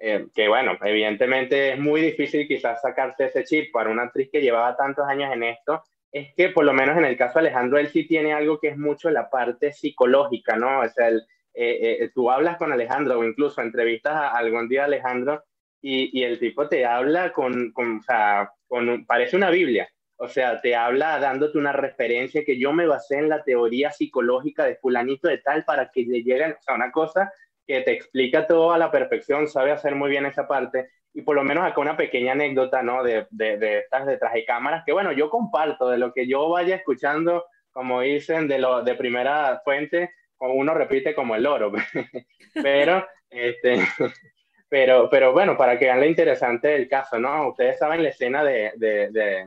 [0.00, 4.76] que bueno, evidentemente es muy difícil quizás sacarse ese chip para una actriz que llevaba
[4.76, 7.88] tantos años en esto, es que por lo menos en el caso de Alejandro, él
[7.88, 10.82] sí tiene algo que es mucho la parte psicológica, ¿no?
[10.82, 11.10] O sea,
[12.14, 15.42] tú hablas con Alejandro o incluso entrevistas a algún día a Alejandro
[15.82, 19.88] y, y el tipo te habla con, con o sea, con, parece una Biblia
[20.20, 24.64] o sea, te habla dándote una referencia que yo me basé en la teoría psicológica
[24.64, 27.32] de fulanito de tal para que le lleguen, o sea, una cosa
[27.64, 30.90] que te explica todo a la perfección, sabe hacer muy bien esa parte.
[31.14, 33.02] Y por lo menos acá una pequeña anécdota, ¿no?
[33.04, 36.48] De, de, de estas detrás de cámaras, que bueno, yo comparto de lo que yo
[36.48, 41.72] vaya escuchando, como dicen, de, lo, de primera fuente, uno repite como el oro.
[42.54, 43.78] pero, este,
[44.68, 47.48] pero, pero bueno, para que vean lo interesante del caso, ¿no?
[47.48, 49.46] Ustedes saben la escena de, de, de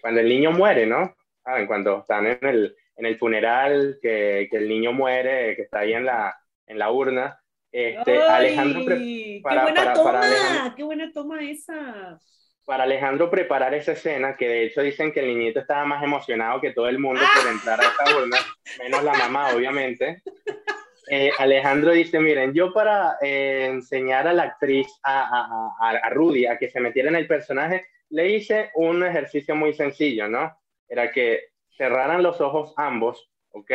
[0.00, 1.14] cuando el niño muere, ¿no?
[1.44, 1.66] ¿Saben?
[1.66, 5.92] Cuando están en el, en el funeral, que, que, el niño muere, que está ahí
[5.92, 7.40] en la, en la urna.
[7.72, 8.84] Este, Alejandro
[9.42, 12.18] para, qué buena toma, qué buena toma esa.
[12.64, 16.60] Para Alejandro preparar esa escena, que de hecho dicen que el niñito estaba más emocionado
[16.60, 17.52] que todo el mundo por ah.
[17.52, 18.36] entrar a esa urna,
[18.78, 20.22] menos la mamá, obviamente.
[21.12, 26.46] Eh, Alejandro dice, miren, yo para eh, enseñar a la actriz, a, a, a, Rudy,
[26.46, 30.56] a que se metiera en el personaje, le hice un ejercicio muy sencillo, ¿no?
[30.88, 33.72] Era que cerraran los ojos ambos, ¿ok?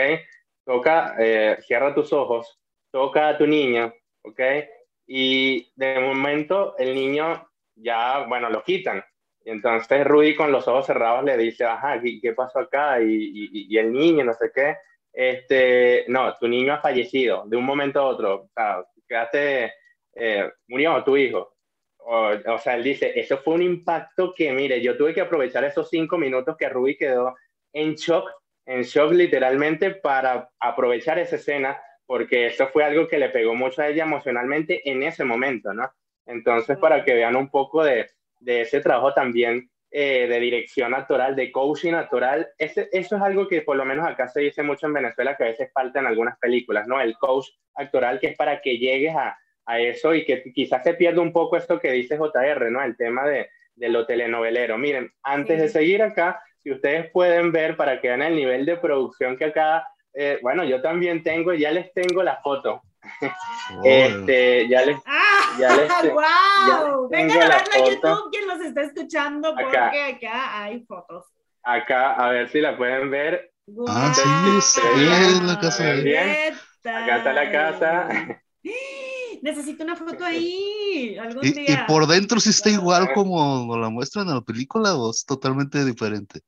[0.63, 2.57] Toca, eh, cierra tus ojos,
[2.89, 4.39] toca a tu niño, ¿ok?
[5.05, 9.03] Y de momento el niño ya, bueno, lo quitan.
[9.43, 13.01] Y entonces Rudy con los ojos cerrados le dice, ajá, ¿qué, pasó acá?
[13.01, 14.77] Y, y, el niño, no sé qué.
[15.15, 18.35] Este, no, tu niño ha fallecido de un momento a otro.
[18.43, 19.73] O sea, quedaste,
[20.13, 21.55] eh, murió tu hijo.
[21.97, 25.63] O, o, sea, él dice, eso fue un impacto que, mire, yo tuve que aprovechar
[25.63, 27.33] esos cinco minutos que Rudy quedó
[27.73, 28.29] en shock,
[28.65, 33.81] en shock literalmente para aprovechar esa escena, porque eso fue algo que le pegó mucho
[33.81, 35.89] a ella emocionalmente en ese momento, ¿no?
[36.27, 38.07] Entonces, para que vean un poco de,
[38.39, 43.47] de ese trabajo también eh, de dirección actoral, de coaching actoral, ese, eso es algo
[43.47, 46.05] que por lo menos acá se dice mucho en Venezuela, que a veces falta en
[46.05, 46.99] algunas películas, ¿no?
[46.99, 50.95] El coach actoral, que es para que llegues a, a eso y que quizás se
[50.95, 52.83] pierda un poco esto que dice JR, ¿no?
[52.83, 54.77] El tema de, de lo telenovelero.
[54.77, 58.75] Miren, antes de seguir acá, si ustedes pueden ver para que vean el nivel de
[58.75, 62.81] producción que acá, eh, bueno, yo también tengo, ya les tengo la foto.
[63.83, 67.09] este, ya les, ah, ya les, wow.
[67.09, 70.63] Vengan a verla en YouTube quien nos está escuchando porque acá.
[70.63, 71.25] hay fotos.
[71.63, 73.51] Acá, a ver si la pueden ver.
[73.87, 74.21] Ah, sí,
[74.61, 75.93] sí, es la casa.
[75.93, 76.53] Bien.
[76.83, 78.09] Acá está la casa.
[79.41, 81.17] Necesito una foto ahí.
[81.19, 81.65] Algún y, día.
[81.69, 85.83] y por dentro sí está igual como la muestran en la película o es totalmente
[85.83, 86.41] diferente.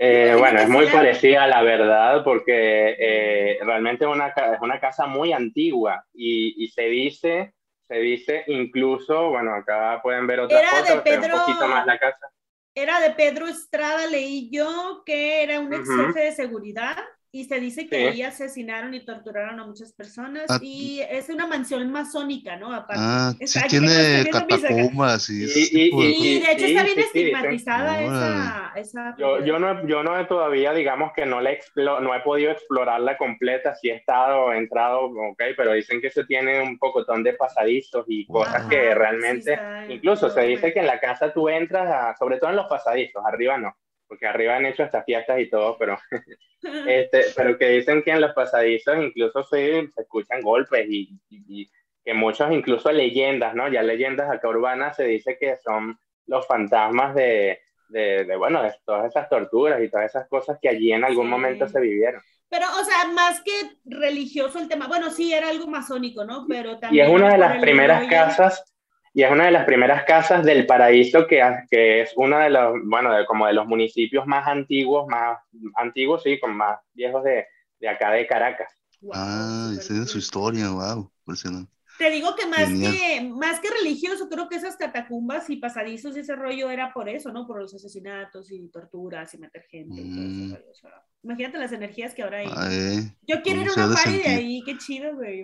[0.00, 4.78] Eh, bueno, es muy parecida a la verdad porque eh, realmente es una, es una
[4.78, 7.54] casa muy antigua y, y, se dice,
[7.88, 11.84] se dice incluso, bueno, acá pueden ver otra era foto, de Pedro, un poquito más
[11.84, 12.30] la casa.
[12.76, 16.96] Era de Pedro Estrada, leí yo, que era un ex jefe de seguridad
[17.30, 21.46] y se dice que ahí asesinaron y torturaron a muchas personas ah, y es una
[21.46, 22.72] mansión masónica, ¿no?
[22.72, 23.02] Aparte.
[23.04, 29.58] Ah, sí tiene catacumbas y, y, de hecho está bien estigmatizada esa, esa, Yo, yo,
[29.58, 33.90] no, yo no he todavía, digamos que no, le no he podido explorarla completa, sí
[33.90, 38.64] he estado, entrado, ok, pero dicen que se tiene un pocotón de pasadizos y cosas
[38.68, 39.58] que realmente,
[39.90, 43.58] incluso se dice que en la casa tú entras, sobre todo en los pasadizos, arriba
[43.58, 43.76] no
[44.08, 45.98] porque arriba han hecho hasta fiestas y todo, pero,
[46.88, 51.70] este, pero que dicen que en los pasadizos incluso se, se escuchan golpes y, y,
[52.04, 53.68] que muchos, incluso leyendas, ¿no?
[53.68, 58.72] Ya leyendas acá urbanas se dice que son los fantasmas de, de, de, bueno, de
[58.86, 62.22] todas esas torturas y todas esas cosas que allí en algún momento se vivieron.
[62.48, 63.52] Pero, o sea, más que
[63.84, 66.46] religioso el tema, bueno, sí, era algo masónico, ¿no?
[66.48, 67.06] Pero también...
[67.06, 68.67] Y es una de las primeras casas
[69.14, 72.74] y es una de las primeras casas del paraíso que, que es uno de los,
[72.84, 75.38] bueno, de, como de los municipios más antiguos, más
[75.76, 77.46] antiguos, sí, con más viejos de,
[77.80, 78.72] de acá de Caracas.
[79.12, 81.77] ah, esa es su historia, wow, impresionante.
[81.98, 86.20] Te digo que más, que más que religioso, creo que esas catacumbas y pasadizos y
[86.20, 87.46] ese rollo era por eso, ¿no?
[87.46, 90.00] Por los asesinatos y torturas y meter gente.
[90.00, 90.54] Y todo ese mm.
[90.54, 90.90] rollo, o sea,
[91.24, 93.10] imagínate las energías que ahora hay.
[93.26, 95.42] Yo quiero ir a una party de ahí, qué chido, güey.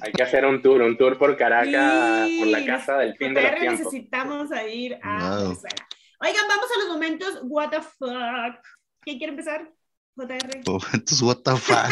[0.00, 3.42] Hay que hacer un tour, un tour por Caracas, por la casa del fin de
[3.42, 3.78] los tiempos.
[3.80, 5.88] necesitamos ir a Venezuela.
[6.20, 8.64] Oigan, vamos a los momentos what the fuck.
[9.00, 9.68] ¿Quién quiere empezar?
[10.14, 10.62] JR.
[10.66, 11.90] Momentos what the fuck.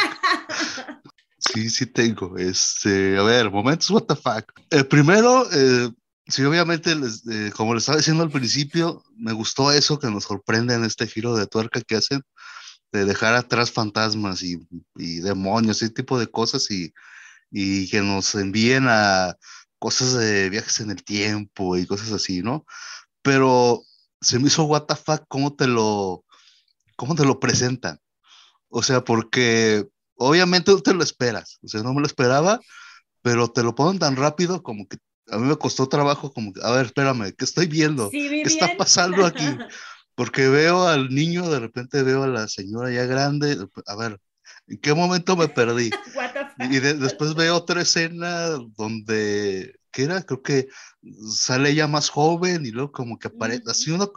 [1.53, 2.37] Sí, sí tengo.
[2.39, 4.53] Este, a ver, momentos, what the fuck.
[4.71, 5.91] El primero, eh,
[6.29, 10.75] sí, obviamente, eh, como les estaba diciendo al principio, me gustó eso que nos sorprende
[10.75, 12.23] en este giro de tuerca que hacen,
[12.93, 14.59] de dejar atrás fantasmas y,
[14.97, 16.93] y demonios, ese tipo de cosas y,
[17.51, 19.37] y que nos envíen a
[19.79, 22.65] cosas de viajes en el tiempo y cosas así, ¿no?
[23.23, 23.83] Pero
[24.21, 26.25] se me hizo what the fuck cómo te lo,
[26.97, 27.99] cómo te lo presentan.
[28.69, 29.89] O sea, porque
[30.21, 32.61] obviamente tú te lo esperas, o sea, no me lo esperaba,
[33.23, 34.99] pero te lo ponen tan rápido como que
[35.31, 38.11] a mí me costó trabajo, como, a ver, espérame, ¿qué estoy viendo?
[38.11, 39.45] ¿Qué está pasando aquí?
[40.15, 43.57] Porque veo al niño, de repente veo a la señora ya grande,
[43.87, 44.21] a ver,
[44.67, 45.91] ¿en qué momento me perdí?
[46.59, 50.23] Y después veo otra escena donde, ¿qué era?
[50.23, 50.69] Creo que
[51.33, 54.13] sale ella más joven y luego como que aparece, así uno,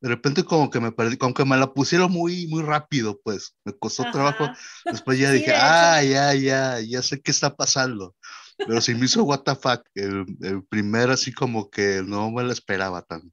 [0.00, 3.56] de repente como que me perdí, como que me la pusieron muy, muy rápido, pues,
[3.64, 4.48] me costó trabajo.
[4.84, 8.14] Después ya dije, ah, ya, ya, ya sé qué está pasando.
[8.56, 12.42] Pero si me hizo what the fuck, el, el primer así como que no me
[12.42, 13.32] lo esperaba tan,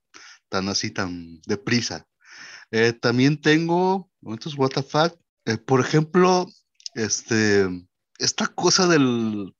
[0.49, 2.07] tan así, tan deprisa.
[2.71, 6.47] Eh, también tengo momentos what the fuck, eh, por ejemplo,
[6.93, 7.67] este,
[8.17, 9.55] esta cosa del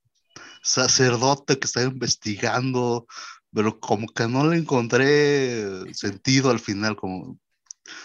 [0.66, 3.06] sacerdote que está investigando,
[3.52, 7.38] pero como que no le encontré sentido al final, como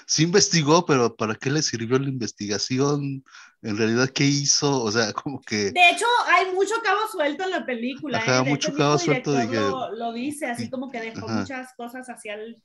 [0.06, 3.24] sí investigó, pero ¿para qué le sirvió la investigación?
[3.64, 4.84] En realidad, ¿qué hizo?
[4.84, 5.72] O sea, como que...
[5.72, 8.20] De hecho, hay mucho cabo suelto en la película.
[8.20, 8.44] Ajá, ¿eh?
[8.44, 9.32] mucho cabo suelto.
[9.34, 12.62] lo, lo, dice, así como que dejó muchas cosas hacia el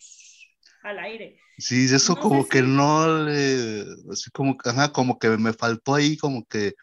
[0.83, 1.39] al aire.
[1.59, 6.45] Sí, eso como que no le, así como, ajá, como que me faltó ahí como
[6.47, 6.75] que,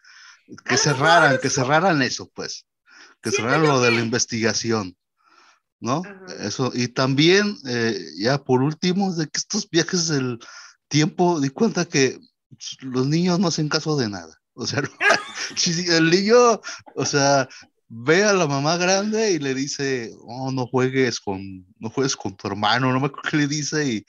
[0.66, 2.66] que cerraran, que cerraran eso, pues,
[3.24, 4.98] que cerraran lo de la investigación,
[5.80, 6.04] ¿no?
[6.40, 10.40] Eso, y también, eh, ya por último, de que estos viajes del
[10.90, 12.20] tiempo, di cuenta que
[12.82, 14.38] los niños no hacen caso de nada.
[14.54, 14.84] O sea,
[15.90, 16.62] el niño,
[16.96, 17.48] o sea,
[17.96, 22.36] ve a la mamá grande y le dice, oh, no juegues con, no juegues con
[22.36, 24.06] tu hermano, no me acuerdo qué le dice, y,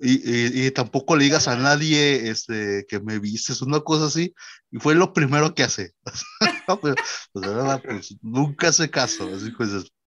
[0.00, 4.34] y, y, tampoco le digas a nadie este, que me vistes, una cosa así,
[4.72, 5.92] y fue lo primero que hace.
[6.80, 6.94] pues,
[7.32, 9.70] pues, nunca hace caso, así pues,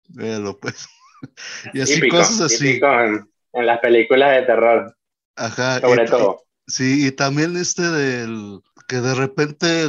[0.08, 0.86] véalo pues.
[1.74, 2.80] Y así cosas así.
[2.82, 4.96] En, en, las películas de terror.
[5.36, 5.78] Ajá.
[5.80, 6.42] Sobre todo.
[6.66, 9.86] Sí, y también este del que de repente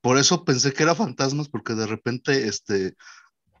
[0.00, 2.96] por eso pensé que era fantasmas, porque de repente este,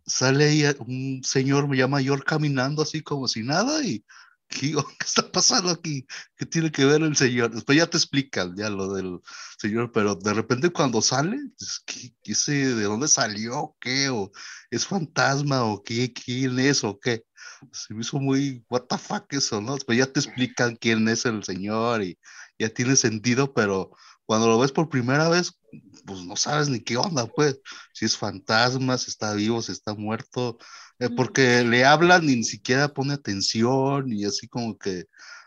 [0.06, 4.04] sale ahí un señor ya mayor caminando así como si nada y
[4.50, 6.06] ¿qué, está pasando aquí?
[6.36, 7.52] ¿Qué tiene que ver el señor?
[7.52, 9.20] Después ya te explican ya lo del
[9.58, 11.38] señor, pero de repente cuando sale,
[11.86, 13.76] ¿qué, qué sé, ¿de dónde salió?
[13.80, 14.08] ¿Qué?
[14.10, 14.30] ¿O
[14.70, 15.64] es fantasma?
[15.64, 16.12] ¿O qué?
[16.12, 16.84] ¿Quién es?
[16.84, 17.24] ¿O qué?
[17.72, 19.74] Se me hizo muy, what the fuck eso, ¿no?
[19.74, 22.18] Después ya te explican quién es el señor y
[22.58, 23.92] ya tiene sentido, pero
[24.30, 25.58] cuando lo ves por primera vez,
[26.06, 27.60] pues no sabes ni qué onda, pues,
[27.92, 30.56] si es fantasma, si está vivo, si está muerto,
[31.00, 35.06] eh, porque le hablan y ni siquiera pone atención y así como que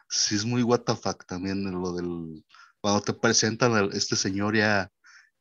[0.09, 2.43] sí es muy what the fuck también lo del,
[2.81, 4.91] cuando te presentan a este señor ya,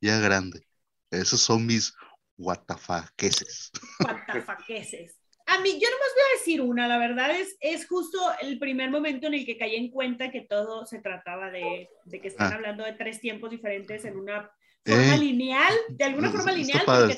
[0.00, 0.64] ya grande.
[1.10, 1.92] Esos son mis
[2.36, 3.10] what the fuck
[3.98, 4.64] What the fuck
[5.46, 8.90] A mí, yo nomás voy a decir una, la verdad es, es justo el primer
[8.90, 12.52] momento en el que caí en cuenta que todo se trataba de, de que están
[12.52, 12.56] ah.
[12.56, 14.50] hablando de tres tiempos diferentes en una
[14.84, 17.16] forma eh, lineal, de alguna forma lineal, porque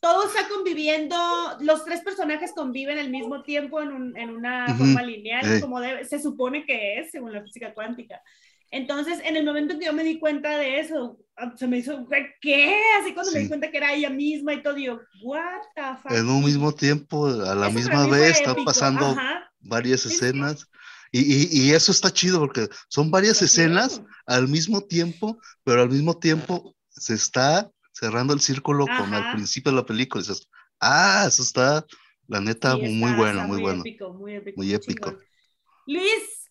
[0.00, 1.16] todo, está conviviendo,
[1.60, 6.64] los tres personajes conviven al mismo tiempo en, en una forma lineal, como se supone
[6.64, 8.20] que es, según la física cuántica.
[8.70, 12.06] Entonces, en el momento que yo me di cuenta de eso, ah, se me hizo,
[12.40, 12.80] ¿qué?
[13.00, 16.12] Así cuando me di cuenta que era ella misma y todo, digo, what the fuck?
[16.12, 19.16] En un mismo tiempo, a la misma vez, están pasando
[19.60, 20.66] varias escenas.
[21.12, 26.16] Y, y, eso está chido porque son varias escenas al mismo tiempo, pero al mismo
[26.16, 30.22] tiempo se está cerrando el círculo con al principio de la película.
[30.22, 31.84] dices, ah, eso está,
[32.28, 33.82] la neta, muy bueno, muy, bueno.
[34.14, 34.56] muy épico.
[34.56, 35.18] Muy épico.
[35.88, 36.48] Luis,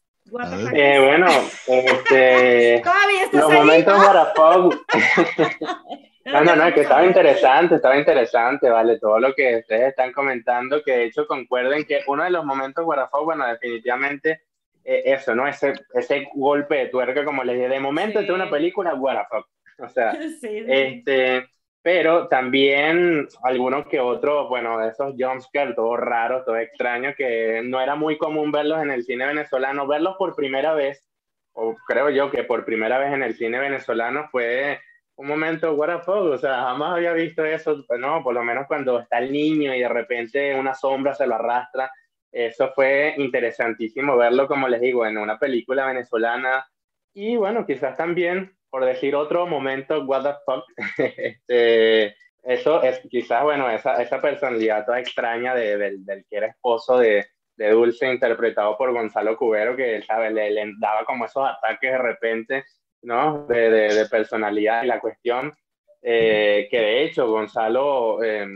[0.74, 1.28] eh, bueno,
[1.68, 2.82] este,
[3.34, 4.34] los momentos para
[6.26, 10.84] no, no, no, que estaba interesante, estaba interesante, vale, todo lo que ustedes están comentando,
[10.84, 14.44] que de hecho concuerden que uno de los momentos Guarafog, bueno, definitivamente
[14.84, 15.48] eh, eso, ¿no?
[15.48, 18.30] Ese, ese golpe de tuerca, como les dije, de momento sí.
[18.32, 19.46] una película Guarafog.
[19.80, 20.12] O sea,
[20.42, 21.48] este,
[21.92, 27.82] pero también algunos que otros, bueno, de esos jumpscares, todo raros, todo extraños, que no
[27.82, 29.88] era muy común verlos en el cine venezolano.
[29.88, 31.10] Verlos por primera vez,
[31.52, 34.80] o creo yo que por primera vez en el cine venezolano fue
[35.16, 39.18] un momento what o sea, jamás había visto eso, no, por lo menos cuando está
[39.18, 41.92] el niño y de repente una sombra se lo arrastra.
[42.32, 46.70] Eso fue interesantísimo verlo, como les digo, en una película venezolana.
[47.16, 50.66] Y bueno, quizás también por decir otro momento, what the fuck,
[50.98, 56.98] este, eso es quizás, bueno, esa, esa personalidad toda extraña de, del que era esposo
[56.98, 60.32] de, de, Dulce, interpretado por Gonzalo Cubero, que, ¿sabe?
[60.32, 62.66] Le, le, daba como esos ataques de repente,
[63.02, 63.46] ¿no?
[63.46, 65.54] De, de personalidad y la cuestión,
[66.02, 68.48] eh, que de hecho Gonzalo eh,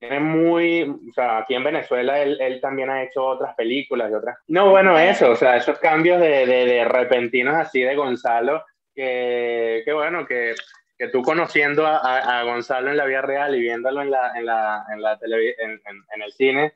[0.00, 4.14] tiene muy, o sea, aquí en Venezuela él, él, también ha hecho otras películas y
[4.14, 4.38] otras...
[4.48, 9.84] No, bueno, eso, o sea, esos cambios de, de, de repentinos así de Gonzalo que,
[9.92, 10.54] bueno, que,
[10.98, 14.46] que, tú conociendo a, a, Gonzalo en la vida real y viéndolo en, la, en,
[14.46, 15.80] la, en, la en,
[16.14, 16.74] en, el cine,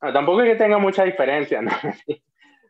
[0.00, 1.72] tampoco es que tenga mucha diferencia, ¿no?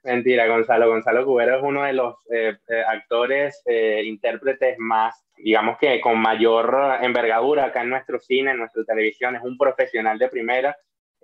[0.04, 0.88] Mentira, Gonzalo.
[0.88, 6.18] Gonzalo Cubero es uno de los eh, eh, actores, eh, intérpretes más, digamos que con
[6.20, 9.34] mayor envergadura acá en nuestro cine, en nuestra televisión.
[9.34, 10.76] Es un profesional de primera.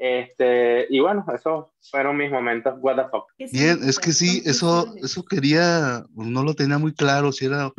[0.03, 3.27] Este, y bueno, esos fueron mis momentos, what the fuck.
[3.53, 7.71] Bien, es que sí, eso, eso quería, no lo tenía muy claro si era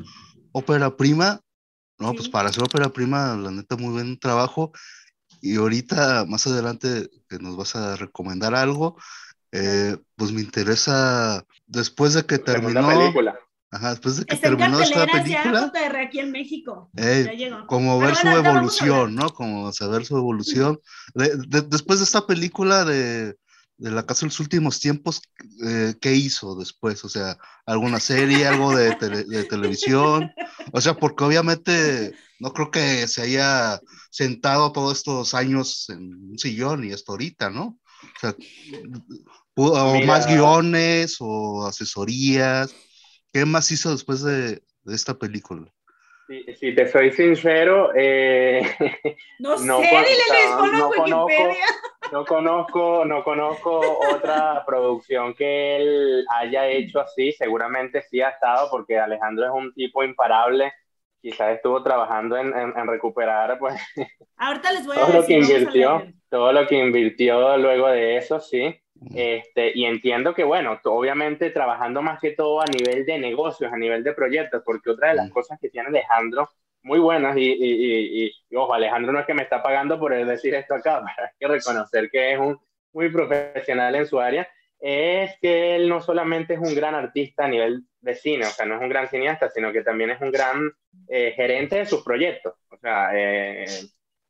[0.51, 1.41] ópera prima.
[1.97, 4.72] No, pues para hacer ópera prima, la neta, muy buen trabajo.
[5.41, 8.97] Y ahorita, más adelante, que nos vas a recomendar algo,
[9.51, 12.88] eh, pues me interesa, después de que terminó...
[12.88, 13.39] película.
[13.72, 15.72] Ajá, después de que terminó esta película.
[15.74, 16.91] Ya, aquí en México.
[17.67, 19.30] como ver su evolución, ¿no?
[19.30, 20.80] Como saber su evolución.
[21.15, 23.38] después de esta película de,
[23.78, 25.22] de La Casa de los Últimos Tiempos,
[25.65, 27.05] eh, ¿qué hizo después?
[27.05, 30.32] O sea, ¿alguna serie, algo de, de, televisión?
[30.74, 36.38] O sea, porque obviamente no creo que se haya sentado todos estos años en un
[36.38, 37.80] sillón y esto ahorita, ¿no?
[38.03, 38.36] O sea,
[39.55, 42.74] o más guiones o asesorías.
[43.34, 45.71] ¿Qué más hizo después de, esta película?
[46.27, 48.61] Si, te soy sincero, eh,
[49.39, 49.82] no, sé, dile,
[50.77, 51.65] no, Wikipedia.
[52.11, 57.34] no conozco, no conozco otra producción que él haya hecho así.
[57.34, 60.71] Seguramente sí ha estado, porque Alejandro es un tipo imparable.
[61.21, 63.75] Quizás estuvo trabajando en, en, recuperar, pues.
[64.38, 68.39] Ahorita les voy a todo lo que invirtió, todo lo que invirtió luego de eso,
[68.39, 68.82] sí.
[69.14, 73.78] Este, y entiendo que, bueno, obviamente trabajando más que todo a nivel de negocios, a
[73.78, 76.49] nivel de proyectos, porque otra de las cosas que tiene Alejandro,
[76.84, 80.54] muy buenas, y, y, y, ojo, Alejandro no es que me está pagando por decir
[80.54, 82.60] esto acá, hay que reconocer que es un
[82.93, 84.47] muy profesional en su área,
[84.80, 88.66] es que él no solamente es un gran artista a nivel de cine, o sea,
[88.66, 90.72] no es un gran cineasta, sino que también es un gran
[91.08, 92.56] eh, gerente de sus proyectos.
[92.70, 93.66] O sea, eh,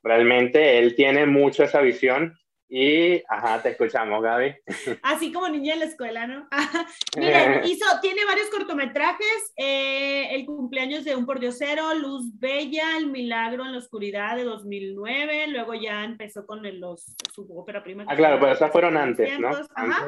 [0.03, 2.37] realmente él tiene mucho esa visión
[2.73, 4.55] y, ajá, te escuchamos, Gaby.
[5.03, 6.47] Así como niña en la escuela, ¿no?
[7.17, 13.65] Miren, hizo, tiene varios cortometrajes, eh, El cumpleaños de un pordiosero, Luz Bella, El milagro
[13.65, 18.05] en la oscuridad de 2009, luego ya empezó con los, su ópera prima.
[18.07, 19.49] Ah, claro, pero esas fueron antes, ¿no?
[19.75, 20.07] Ajá.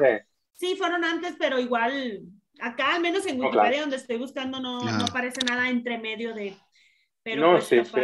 [0.54, 2.22] Sí, fueron antes, pero igual,
[2.60, 6.56] acá al menos en Wikipedia, donde estoy buscando, no, no aparece nada entre medio de
[7.24, 8.00] pero no, sí, sí.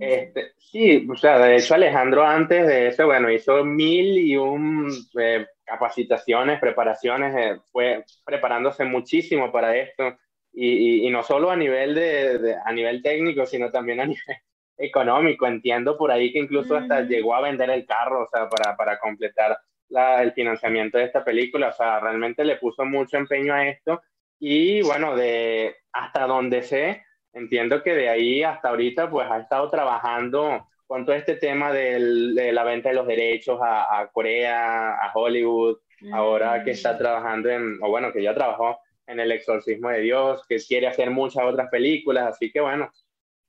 [0.00, 4.90] Este, sí, o sea, de hecho Alejandro antes de eso, bueno, hizo mil y un
[5.20, 10.16] eh, capacitaciones, preparaciones, eh, fue preparándose muchísimo para esto.
[10.52, 14.36] Y, y, no solo a nivel de, a nivel técnico, sino también a nivel
[14.78, 15.46] económico.
[15.46, 18.98] Entiendo por ahí que incluso hasta llegó a vender el carro, o sea, para, para
[18.98, 23.68] completar la, el financiamiento de esta película, o sea, realmente le puso mucho empeño a
[23.68, 24.00] esto.
[24.38, 27.05] Y bueno, de hasta donde sé,
[27.36, 32.34] entiendo que de ahí hasta ahorita pues ha estado trabajando con todo este tema del,
[32.34, 35.78] de la venta de los derechos a, a Corea, a Hollywood,
[36.12, 36.98] ahora que está mm.
[36.98, 41.10] trabajando en, o bueno, que ya trabajó en El Exorcismo de Dios, que quiere hacer
[41.10, 42.90] muchas otras películas, así que bueno,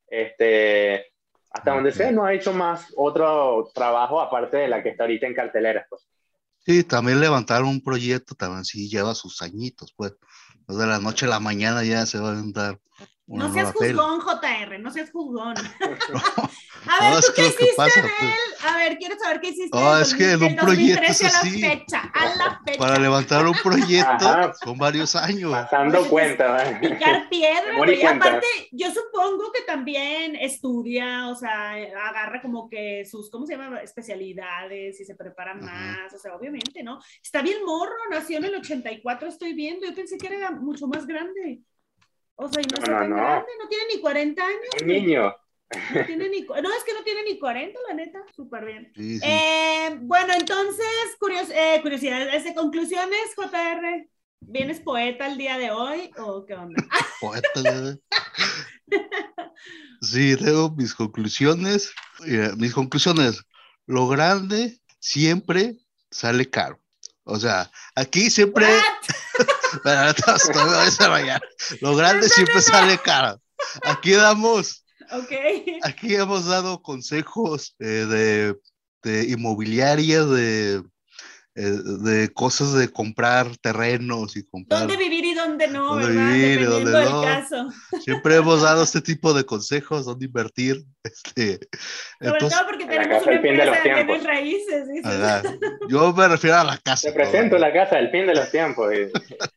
[0.08, 1.06] este,
[1.52, 5.28] hasta donde sé, no ha hecho más otro trabajo aparte de la que está ahorita
[5.28, 5.86] en cartelera.
[5.90, 6.08] Pues.
[6.60, 10.14] Sí, también levantar un proyecto también sí lleva sus añitos, pues.
[10.68, 12.78] De la noche a la mañana ya se va a levantar
[13.28, 15.56] no seas juzgón, JR, no seas juzgón.
[16.88, 18.14] a ver, ¿tú qué hiciste de él?
[18.62, 18.66] Pues.
[18.66, 19.78] A ver, quiero saber qué hiciste.
[19.78, 21.64] No, es que en un proyecto es así.
[21.64, 22.80] A la fecha, a la fecha.
[22.80, 25.52] Para levantar un proyecto son varios años.
[25.52, 26.80] Pasando cuenta, ¿verdad?
[26.80, 33.30] Picar piedra, y aparte, yo supongo que también estudia, o sea, agarra como que sus,
[33.30, 33.82] ¿cómo se llama?
[33.82, 37.00] Especialidades y se prepara más, o sea, obviamente, ¿no?
[37.22, 41.06] Está bien morro, nació en el 84, estoy viendo, yo pensé que era mucho más
[41.06, 41.62] grande.
[42.40, 44.60] O sea, y no, no, no, grande, no tiene ni 40 años.
[44.82, 45.36] Un niño.
[45.94, 48.94] No, tiene ni, no, es que no tiene ni 40, la neta, súper bien.
[48.96, 50.86] Eh, bueno, entonces,
[51.20, 54.08] curios, eh, curiosidades, este, conclusiones, JR.
[54.40, 56.76] ¿Vienes poeta el día de hoy o qué onda?
[57.20, 58.02] Poeta el
[60.02, 61.92] Sí, tengo mis conclusiones.
[62.58, 63.44] mis conclusiones,
[63.88, 65.80] lo grande siempre
[66.12, 66.80] sale caro.
[67.24, 68.68] O sea, aquí siempre.
[71.82, 73.42] Lo grande siempre sale caro.
[73.84, 74.84] Aquí damos.
[75.10, 75.80] Okay.
[75.84, 78.56] Aquí hemos dado consejos eh, de,
[79.04, 80.84] de inmobiliaria, de
[81.60, 81.72] eh,
[82.02, 84.82] de cosas de comprar terrenos y comprar.
[84.82, 85.96] ¿Dónde vivir y dónde no?
[85.96, 86.32] ¿verdad?
[86.32, 87.22] Vivir Dependiendo dónde no.
[87.24, 87.68] caso.
[88.04, 90.84] Siempre hemos dado este tipo de consejos, dónde invertir.
[91.02, 91.58] Este,
[92.20, 94.88] Sobre entonces, todo porque tenemos una empresa de, raíces.
[95.90, 97.08] Yo me refiero a la casa.
[97.08, 98.94] Te presento la casa del fin de los tiempos.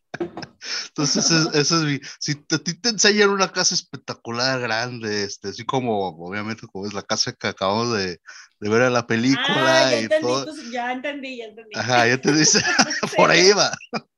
[0.88, 2.00] Entonces, eso es mi.
[2.18, 6.92] Si a ti te enseñan una casa espectacular, grande, este, así como, obviamente, como es
[6.92, 8.20] la casa que acabamos de,
[8.60, 10.46] de ver en la película ah, y todo.
[10.70, 11.78] ya entendí, ya entendí.
[11.78, 12.60] Ajá, ya te dice,
[13.16, 13.70] por ahí va.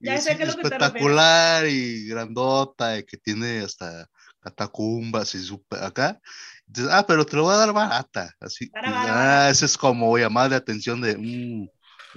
[0.00, 4.08] Ya sé que espectacular y grandota y que tiene hasta
[4.40, 6.18] catacumbas y super, acá.
[6.90, 8.32] ah, pero te lo voy a dar barata.
[8.40, 8.70] Así.
[8.74, 11.68] ah, ese es como llamada de atención de, mm,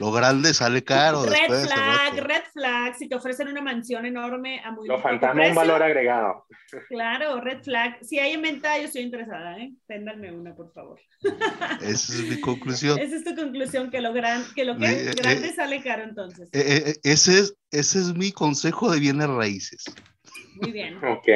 [0.01, 1.23] lo grande sale caro.
[1.23, 2.95] Red flag, red flag.
[2.95, 6.47] Si te ofrecen una mansión enorme a muy Los fantasmas un valor agregado.
[6.89, 7.99] Claro, red flag.
[8.03, 9.73] Si hay en venta, yo estoy interesada, ¿eh?
[9.87, 10.99] Téndanme una, por favor.
[11.81, 12.97] Esa es mi conclusión.
[12.97, 16.03] Esa es tu conclusión, que lo, gran, que lo que eh, grande eh, sale caro
[16.03, 16.49] entonces.
[16.51, 19.83] Eh, ese, es, ese es mi consejo de bienes raíces.
[20.55, 20.97] Muy bien.
[21.03, 21.27] Ok.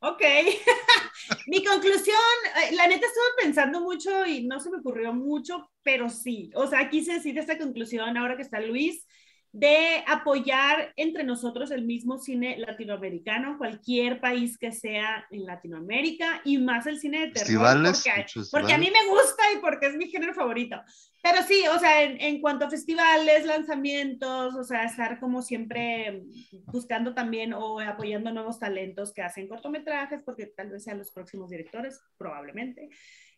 [0.00, 0.22] Ok.
[1.46, 2.16] Mi conclusión,
[2.62, 6.50] eh, la neta estuve pensando mucho y no se me ocurrió mucho, pero sí.
[6.54, 9.04] O sea, quise decir esta conclusión ahora que está Luis
[9.52, 16.58] de apoyar entre nosotros el mismo cine latinoamericano, cualquier país que sea en Latinoamérica y
[16.58, 20.08] más el cine de terror, porque, porque, a mí me gusta y porque es mi
[20.08, 20.80] género favorito.
[21.22, 26.22] Pero sí, o sea, en, en, cuanto a festivales, lanzamientos, o sea, estar como siempre
[26.66, 31.50] buscando también o apoyando nuevos talentos que hacen cortometrajes, porque tal vez sean los próximos
[31.50, 32.90] directores, probablemente.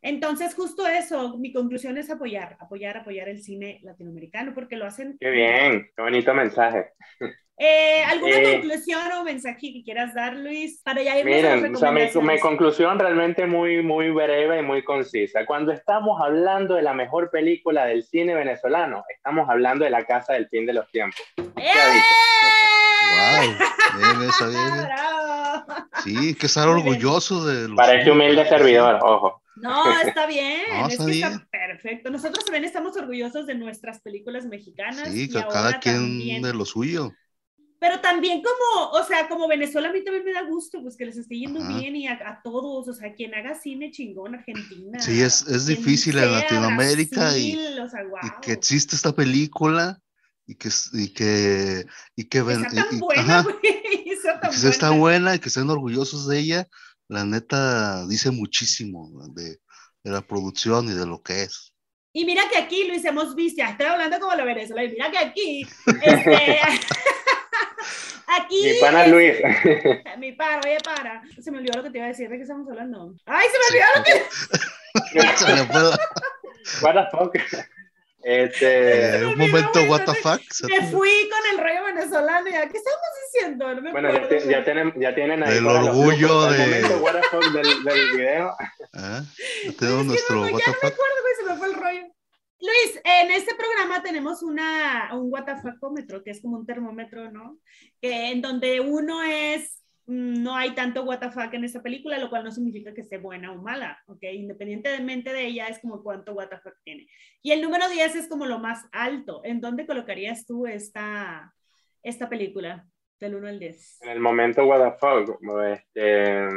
[0.02, 5.16] Entonces, justo eso, mi conclusión es apoyar, apoyar, apoyar el cine latinoamericano, porque lo hacen.
[5.20, 6.90] Qué bien, qué bonito mensaje.
[7.62, 10.80] Eh, ¿Alguna eh, conclusión o mensaje que quieras dar, Luis?
[10.82, 15.44] Para ya Miren, o sea, mi, mi, conclusión realmente muy, muy breve y muy concisa.
[15.44, 20.32] Cuando estamos hablando de la mejor película del cine venezolano, estamos hablando de La Casa
[20.32, 21.20] del Fin de los Tiempos.
[21.36, 22.00] ¡Eh!
[23.10, 23.54] ¡Wow!
[23.98, 24.88] Bien, eso, bien.
[26.02, 29.42] Sí, que estar orgulloso de este humilde servidor, ojo.
[29.62, 32.10] No, está bien, es que está perfecto.
[32.10, 35.08] Nosotros también estamos orgullosos de nuestras películas mexicanas.
[35.12, 37.12] Sí, que cada quien de lo suyo.
[37.80, 41.06] Pero también como, o sea, como Venezuela a mí también me da gusto, pues que
[41.06, 45.00] les esté yendo bien y a, todos, o sea, quien haga cine chingón, Argentina.
[45.00, 47.58] Sí, es, es difícil en Latinoamérica y,
[48.42, 49.98] que existe esta película
[50.46, 55.48] y que, y que, y que, ven, está tan buena, que sea buena y que
[55.48, 56.68] estén orgullosos de ella
[57.10, 59.58] la neta dice muchísimo de,
[60.04, 61.74] la producción y de lo que es.
[62.12, 65.10] Y mira que aquí, Luis, hemos visto, ya estoy hablando como lo Venezuela, y mira
[65.10, 66.58] que aquí, este,
[68.38, 68.62] aquí.
[68.62, 69.36] Mi pana Luis.
[70.18, 71.22] Mi pana, oye, para.
[71.42, 73.14] Se me olvidó lo que te iba a decir, ¿de qué estamos hablando?
[73.26, 75.36] ¡Ay, se me olvidó lo que.
[75.36, 75.82] se me fue.
[76.82, 77.36] What the fuck?
[78.22, 80.40] Este, un momento, what the fuck.
[80.68, 83.74] Me fui con el rollo venezolano y ¿qué estamos diciendo?
[83.74, 86.62] No me bueno, ya, tienen, ya tienen ahí el orgullo de.
[86.62, 88.54] El momento, what the fuck del, del video.
[88.94, 89.22] ¿Ah?
[89.78, 90.82] Tenemos nuestro what the fuck.
[90.82, 92.14] Ya me acuerdo, se me fue el rollo.
[92.60, 97.56] Luis, en este programa tenemos una, un fuckómetro, que es como un termómetro, ¿no?
[98.02, 102.50] Que, en donde uno es no hay tanto WTF en esta película, lo cual no
[102.50, 104.22] significa que esté buena o mala, ¿ok?
[104.32, 107.08] Independientemente de ella, es como cuánto WTF tiene.
[107.42, 109.40] Y el número 10 es como lo más alto.
[109.44, 111.54] ¿En dónde colocarías tú esta,
[112.02, 112.86] esta película,
[113.20, 114.02] del 1 al 10?
[114.02, 115.02] En el momento WTF,
[115.72, 116.48] este,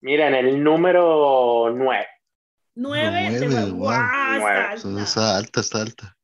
[0.00, 2.06] mira, en el número 9.
[2.74, 5.02] 9, 9 de wow, Está, alta.
[5.02, 6.16] está alta, está alta.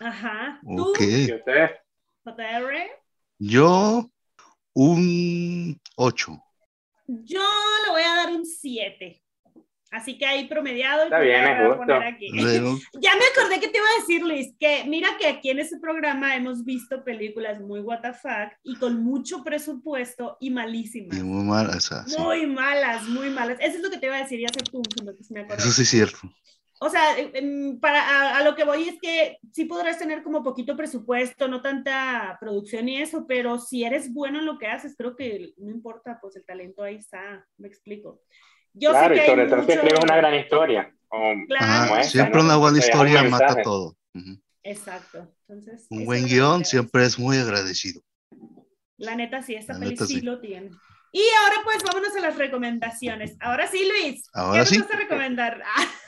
[0.00, 0.60] Ajá.
[0.62, 0.92] ¿Tú?
[1.00, 1.70] ¿Y usted?
[2.24, 3.02] JR?
[3.38, 4.11] Yo
[4.74, 6.44] un 8.
[7.06, 7.40] Yo
[7.86, 9.22] le voy a dar un 7.
[9.90, 11.04] Así que ahí promediado.
[11.04, 11.86] Está bien, es justo.
[13.00, 15.78] ya me acordé que te iba a decir, Luis, que mira que aquí en ese
[15.78, 18.24] programa hemos visto películas muy WTF
[18.62, 21.18] y con mucho presupuesto y malísimas.
[21.18, 21.90] Y muy malas.
[22.18, 23.58] Muy malas, muy malas.
[23.60, 24.82] Eso es lo que te iba a decir, ya sé tú,
[25.28, 25.58] me acordé.
[25.58, 26.20] Eso sí es cierto
[26.82, 27.14] o sea,
[27.80, 32.36] para, a, lo que voy es que sí podrás tener como poquito presupuesto, no tanta
[32.40, 36.18] producción y eso, pero si eres bueno en lo que haces, creo que no importa,
[36.20, 38.20] pues el talento ahí está, me explico.
[38.74, 40.94] Yo claro, sé que y sobre todo si escribes una gran historia.
[41.46, 42.02] claro.
[42.02, 43.96] siempre una buena historia mata todo.
[44.64, 45.32] Exacto.
[45.48, 48.02] Entonces, un buen guion siempre es muy agradecido.
[48.96, 50.70] La neta sí, esta peli sí lo tiene.
[51.14, 53.36] Y ahora pues vámonos a las recomendaciones.
[53.40, 54.30] Ahora sí, Luis.
[54.32, 55.62] Ahora ¿Qué nos vas a recomendar?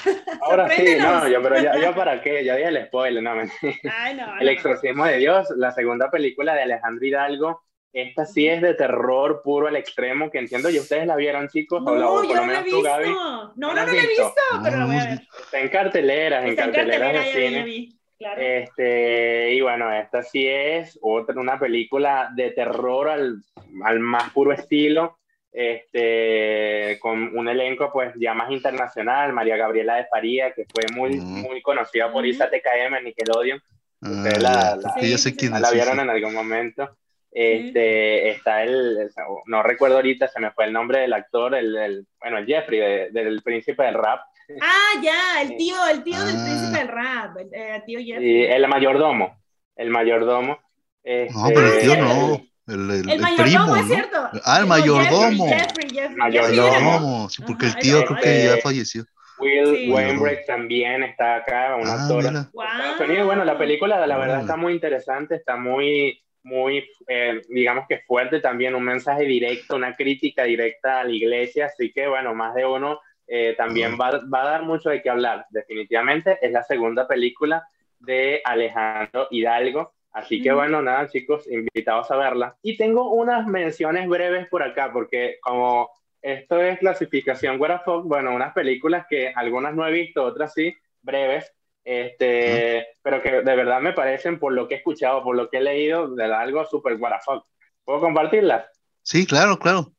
[0.41, 4.15] ahora sí, no, yo, pero ya, ya, para qué, ya dije el spoiler, no, Ay,
[4.15, 7.63] no, El exorcismo de Dios, la segunda película de Alejandro Hidalgo.
[7.93, 11.81] Esta sí es de terror puro al extremo, que entiendo, ¿y ustedes la vieron, chicos?
[11.83, 13.15] No, o, por yo lo menos no la he visto.
[13.15, 14.33] No, no, no, la he visto,
[14.65, 15.29] pero la voy a ver.
[15.45, 17.89] Está en carteleras, en carteleras de cine.
[18.19, 23.43] Este, y bueno, esta sí es otra, una película de terror al,
[23.85, 25.19] al, más puro estilo,
[25.53, 31.17] este, con un elenco pues ya más internacional, María Gabriela de Faría, que fue muy,
[31.21, 33.61] muy conocida por Isa TKM en Nickelodeon.
[34.03, 36.97] Ah, Ustedes la, la, la, vieron en algún momento.
[37.31, 39.11] Este, está el,
[39.47, 43.11] no recuerdo ahorita, se me fue el nombre del actor, el, el bueno, el Jeffrey,
[43.11, 44.21] del príncipe del rap.
[44.61, 48.21] Ah, ya, el tío, el tío del príncipe del rap, el, eh, tío Jeff.
[48.21, 49.41] Y el mayordomo,
[49.77, 50.59] el mayordomo.
[51.05, 52.41] no, pero el tío no.
[52.67, 54.29] El, el, el, el primo, es cierto.
[54.45, 55.49] Ah, el mayordomo.
[55.49, 57.29] Jeffrey, Jeffrey, mayordomo.
[57.29, 59.05] Sí, porque el tío creo que ya falleció.
[59.39, 59.91] Will sí.
[59.91, 62.25] Wainwright también está acá, un ah, actor.
[62.53, 63.27] Wow.
[63.27, 68.41] Bueno, la película, la verdad, está muy interesante, está muy, muy, eh, digamos que fuerte
[68.41, 72.65] también, un mensaje directo, una crítica directa a la iglesia, así que, bueno, más de
[72.65, 75.47] uno eh, también va, va, a dar mucho de qué hablar.
[75.51, 77.67] Definitivamente es la segunda película
[77.99, 79.93] de Alejandro Hidalgo.
[80.13, 82.57] Así que bueno, nada chicos, invitados a verla.
[82.63, 85.91] Y tengo unas menciones breves por acá, porque como
[86.23, 91.53] esto es clasificación Fox, bueno, unas películas que algunas no he visto, otras sí, breves,
[91.85, 95.59] este, pero que de verdad me parecen, por lo que he escuchado, por lo que
[95.59, 97.47] he leído, de algo súper Fox.
[97.85, 98.67] ¿Puedo compartirlas?
[99.03, 99.93] Sí, claro, claro.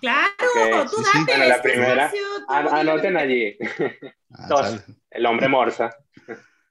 [0.00, 2.12] Claro, tú date Bueno, la primera,
[2.48, 3.56] anoten allí.
[4.30, 4.78] Ah,
[5.10, 5.96] el hombre morsa.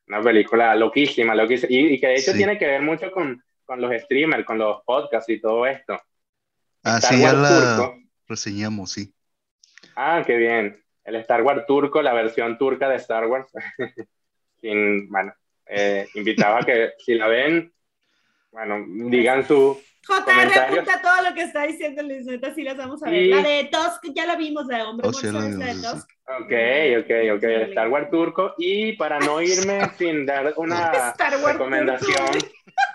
[0.07, 1.71] Una película loquísima, loquísima.
[1.71, 5.29] Y, que de hecho tiene que ver mucho con, con, los streamers, con los podcasts
[5.29, 5.99] y todo esto.
[6.83, 7.93] Ah, sí, ya la
[8.27, 9.13] reseñamos, sí.
[9.95, 10.81] Ah, qué bien.
[11.03, 13.47] El Star Wars turco, la versión turca de Star Wars.
[14.61, 15.33] Sin, bueno,
[15.65, 17.73] eh, invitaba a que si la ven,
[18.51, 23.03] bueno, digan su, JR apunta todo lo que está diciendo Luis, neta, sí las vamos
[23.03, 23.27] a ver.
[23.27, 26.09] La de Tusk, ya la vimos, la de Hombre oh, sí, la, de Tusk.
[26.29, 26.53] Ok,
[26.99, 28.53] ok, ok, Star Wars turco.
[28.57, 30.91] Y para no irme sin dar una
[31.47, 32.39] recomendación,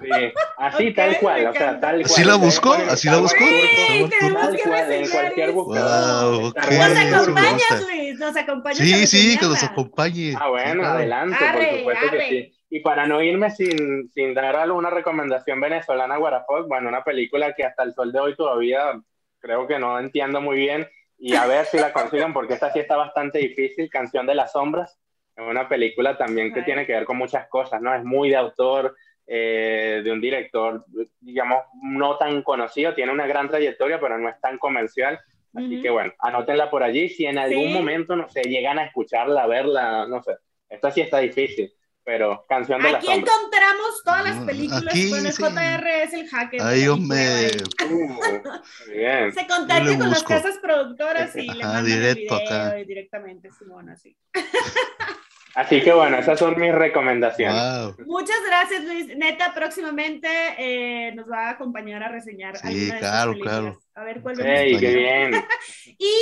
[0.01, 0.11] sí,
[0.57, 2.05] así tal cual, o sea, tal cual.
[2.05, 2.73] ¿Así la busco?
[2.73, 3.45] ¿Así la busco?
[3.45, 6.41] Sí, tal cual, en cualquier buscador.
[6.41, 6.79] Wow, okay.
[6.79, 8.79] Nos acompañas, Luis, nos acompañas.
[8.79, 10.35] Sí, sí, que nos acompañe.
[10.39, 12.62] Ah, bueno, adelante, por supuesto que sí.
[12.75, 17.67] Y para no irme sin, sin dar alguna recomendación venezolana, Guarafox, bueno, una película que
[17.67, 18.99] hasta el sol de hoy todavía
[19.41, 22.79] creo que no entiendo muy bien y a ver si la consiguen porque esta sí
[22.79, 24.99] está bastante difícil, Canción de las Sombras,
[25.37, 27.95] es una película también que tiene que ver con muchas cosas, ¿no?
[27.95, 28.97] Es muy de autor,
[29.27, 30.87] eh, de un director,
[31.21, 35.21] digamos, no tan conocido, tiene una gran trayectoria, pero no es tan comercial.
[35.55, 37.11] Así que bueno, anótenla por allí.
[37.11, 40.37] Si en algún momento, no sé, llegan a escucharla, a verla, no sé.
[40.71, 41.71] Esta sí está difícil
[42.05, 44.87] pero canción de Aquí encontramos todas las películas.
[44.89, 46.63] Aquí, bueno, el JR es el hacker.
[46.63, 47.47] Ahí me.
[47.91, 52.75] Uh, Se contacta con las casas productoras y le manda directo el video acá.
[52.75, 54.17] directamente, Simón, así.
[55.55, 57.95] Así que bueno, esas son mis recomendaciones.
[58.07, 59.15] Muchas gracias, Luis.
[59.15, 62.57] Neta, próximamente eh, nos va a acompañar a reseñar.
[62.57, 63.79] Sí, claro, claro.
[63.95, 65.45] A ver cuál hey, qué bien.
[65.99, 66.15] y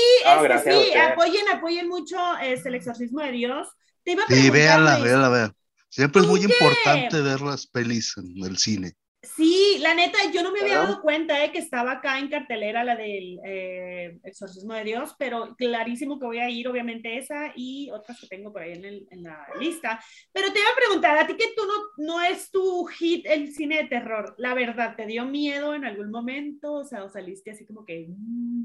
[0.43, 3.69] este, sí, apoyen, apoyen mucho este, el exorcismo de Dios.
[4.03, 5.55] Te iba a sí, véanla, véanla, véanla.
[5.91, 8.95] Siempre es muy importante ver las pelis en el cine.
[9.23, 12.85] Sí, la neta, yo no me había dado cuenta de que estaba acá en cartelera
[12.85, 17.91] la del eh, Exorcismo de Dios, pero clarísimo que voy a ir, obviamente esa y
[17.91, 20.03] otras que tengo por ahí en, el, en la lista.
[20.33, 23.53] Pero te iba a preguntar, a ti que tú no, no es tu hit el
[23.53, 26.73] cine de terror, la verdad, ¿te dio miedo en algún momento?
[26.73, 28.07] O sea, o saliste así como que...
[28.09, 28.65] Mm?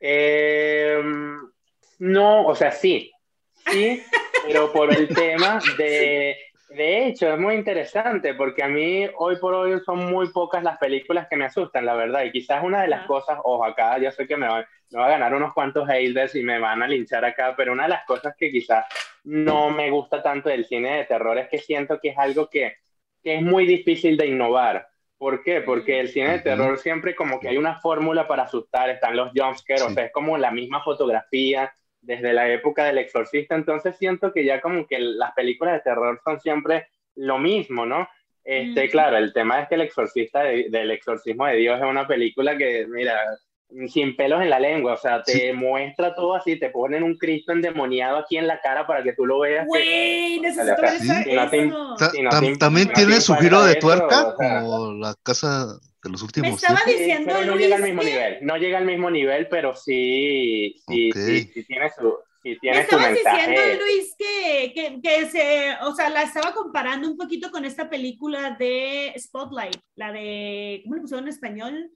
[0.00, 1.38] Em,
[2.00, 3.12] no, o sea, sí,
[3.70, 4.02] sí,
[4.44, 6.36] pero por el tema de
[6.76, 10.78] de hecho, es muy interesante porque a mí hoy por hoy son muy pocas las
[10.78, 12.24] películas que me asustan, la verdad.
[12.24, 15.06] Y quizás una de las cosas, ojo, acá yo sé que me va, me va
[15.06, 18.04] a ganar unos cuantos haters y me van a linchar acá, pero una de las
[18.04, 18.84] cosas que quizás
[19.22, 22.76] no me gusta tanto del cine de terror es que siento que es algo que,
[23.22, 24.88] que es muy difícil de innovar.
[25.16, 25.60] ¿Por qué?
[25.60, 29.30] Porque el cine de terror siempre como que hay una fórmula para asustar, están los
[29.34, 31.72] jumpscares, o sea, es como la misma fotografía,
[32.04, 36.20] desde la época del exorcista, entonces siento que ya como que las películas de terror
[36.24, 38.08] son siempre lo mismo, ¿no?
[38.44, 42.58] Este, Claro, el tema es que el exorcista del exorcismo de Dios es una película
[42.58, 43.18] que, mira,
[43.88, 47.52] sin pelos en la lengua, o sea, te muestra todo así, te ponen un Cristo
[47.52, 49.66] endemoniado aquí en la cara para que tú lo veas.
[49.66, 56.50] Güey, necesito ver También tiene su giro de tuerca, como la casa de los últimos.
[56.50, 59.74] Me estaba diciendo pero no llega al mismo nivel, no llega al mismo nivel, pero
[59.74, 65.76] sí, sí, sí, tiene su, sí tiene Me estabas diciendo, Luis, que, que, que, se,
[65.82, 70.94] o sea, la estaba comparando un poquito con esta película de Spotlight, la de, ¿cómo
[70.94, 71.90] le pusieron en español?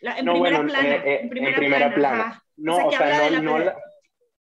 [0.00, 2.42] La, en, primera plana, eh, eh, en, primera en primera plana.
[2.56, 3.76] No, o sea, no, no la,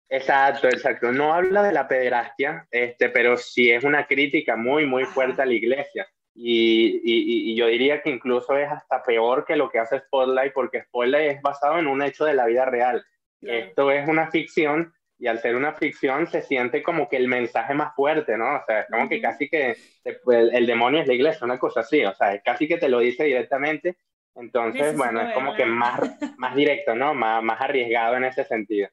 [0.08, 1.12] Exacto, exacto.
[1.12, 5.46] No habla de la pederastia, este, pero sí es una crítica muy, muy fuerte a
[5.46, 6.06] la iglesia.
[6.38, 10.52] Y, y, y, yo diría que incluso es hasta peor que lo que hace Spotlight,
[10.52, 13.04] porque Spotlight es basado en un hecho de la vida real.
[13.40, 17.74] Esto es una ficción y al ser una ficción se siente como que el mensaje
[17.74, 18.56] más fuerte, ¿no?
[18.56, 19.76] O sea, es como que casi que
[20.24, 22.98] pues, el, demonio es la iglesia, una cosa así, o sea, casi que te lo
[22.98, 23.96] dice directamente.
[24.34, 25.98] Entonces, bueno, es como que más,
[26.36, 27.14] más directo, ¿no?
[27.14, 28.90] Más, más arriesgado en ese sentido.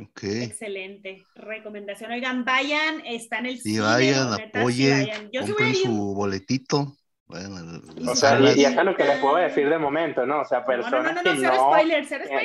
[0.00, 2.12] Excelente recomendación.
[2.12, 6.94] Oigan, vayan, está en el sí, Vayan, apoyen, Yo compren su boletito.
[7.26, 10.40] Bueno, o sea, y, hasta lo que les puedo decir de momento, ¿no?
[10.40, 11.70] O sea, personas que, no,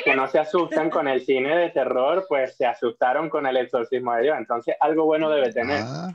[0.03, 4.13] que no se asustan con el cine de terror, pues se asustaron con el exorcismo
[4.15, 4.37] de Dios.
[4.37, 5.83] Entonces, algo bueno debe tener.
[5.85, 6.13] Ah,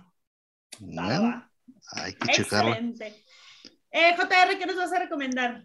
[0.80, 1.50] bueno,
[1.92, 2.72] hay que checarlo.
[2.72, 3.24] Excelente.
[3.90, 5.62] Eh, JR, ¿qué nos vas a recomendar?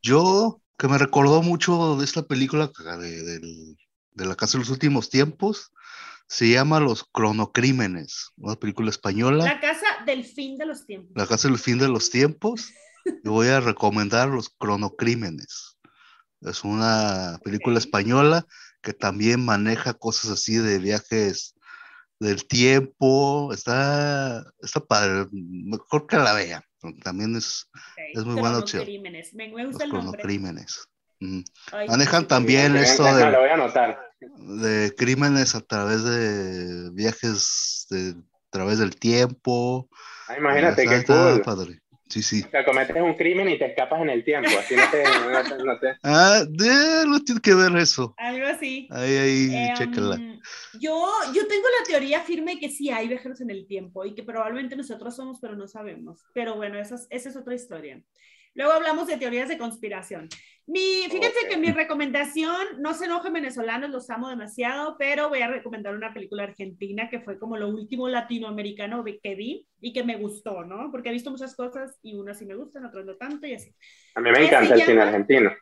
[0.00, 3.76] Yo, que me recordó mucho de esta película de,
[4.16, 5.72] de la Casa de los Últimos Tiempos,
[6.26, 9.44] se llama Los Cronocrímenes, una película española.
[9.44, 11.12] La Casa del Fin de los Tiempos.
[11.14, 12.72] La Casa del Fin de los Tiempos.
[13.24, 15.76] y voy a recomendar Los Cronocrímenes.
[16.40, 18.46] Es una película española
[18.82, 21.54] que también maneja cosas así de viajes
[22.18, 23.52] del tiempo.
[23.52, 25.26] Está, está padre.
[25.32, 26.62] Mejor que la vean.
[27.02, 27.68] También es,
[28.14, 28.84] es muy buena opción.
[29.02, 30.88] Me, me gusta Los el Cronocrímenes.
[31.88, 33.04] Manejan también esto
[34.38, 39.88] de, crímenes a través de viajes de, a través del tiempo.
[40.28, 41.42] Ah, imagínate que cool.
[41.42, 41.80] padre.
[42.08, 42.42] Sí, sí.
[42.46, 45.02] O sea, cometes un crimen y te escapas en el tiempo, así no te...
[45.64, 46.44] No te, Ah,
[47.06, 48.14] no tiene que ver eso.
[48.16, 48.86] Algo así.
[48.92, 50.40] Ahí, ahí, eh, um,
[50.78, 54.22] yo, yo tengo la teoría firme que sí hay viajeros en el tiempo y que
[54.22, 56.24] probablemente nosotros somos, pero no sabemos.
[56.32, 58.00] Pero bueno, esa esa es otra historia.
[58.54, 60.28] Luego hablamos de teorías de conspiración.
[60.66, 65.46] Mi, fíjense que mi recomendación, no se enojen venezolanos, los amo demasiado, pero voy a
[65.46, 70.16] recomendar una película argentina que fue como lo último latinoamericano que vi y que me
[70.16, 70.90] gustó, ¿no?
[70.90, 73.72] Porque he visto muchas cosas y unas sí me gustan, otras no tanto y así.
[74.16, 75.52] A mí me encanta el cine argentino.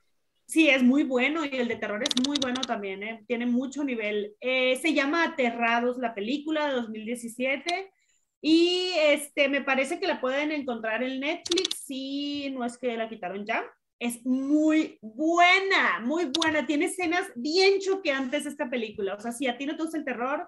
[0.46, 3.24] Sí, es muy bueno y el de terror es muy bueno también, ¿eh?
[3.26, 4.34] tiene mucho nivel.
[4.40, 7.92] Eh, se llama Aterrados, la película de 2017.
[8.40, 13.08] Y este, me parece que la pueden encontrar en Netflix, si no es que la
[13.08, 13.64] quitaron ya.
[14.04, 16.66] Es muy buena, muy buena.
[16.66, 19.14] Tiene escenas bien choqueantes esta película.
[19.14, 20.46] O sea, si a ti no te gusta el terror,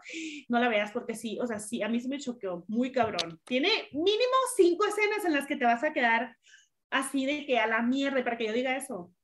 [0.50, 3.40] no la veas porque sí, o sea, sí, a mí se me choqueó muy cabrón.
[3.44, 6.36] Tiene mínimo cinco escenas en las que te vas a quedar
[6.90, 9.14] así de que a la mierda, para que yo diga eso.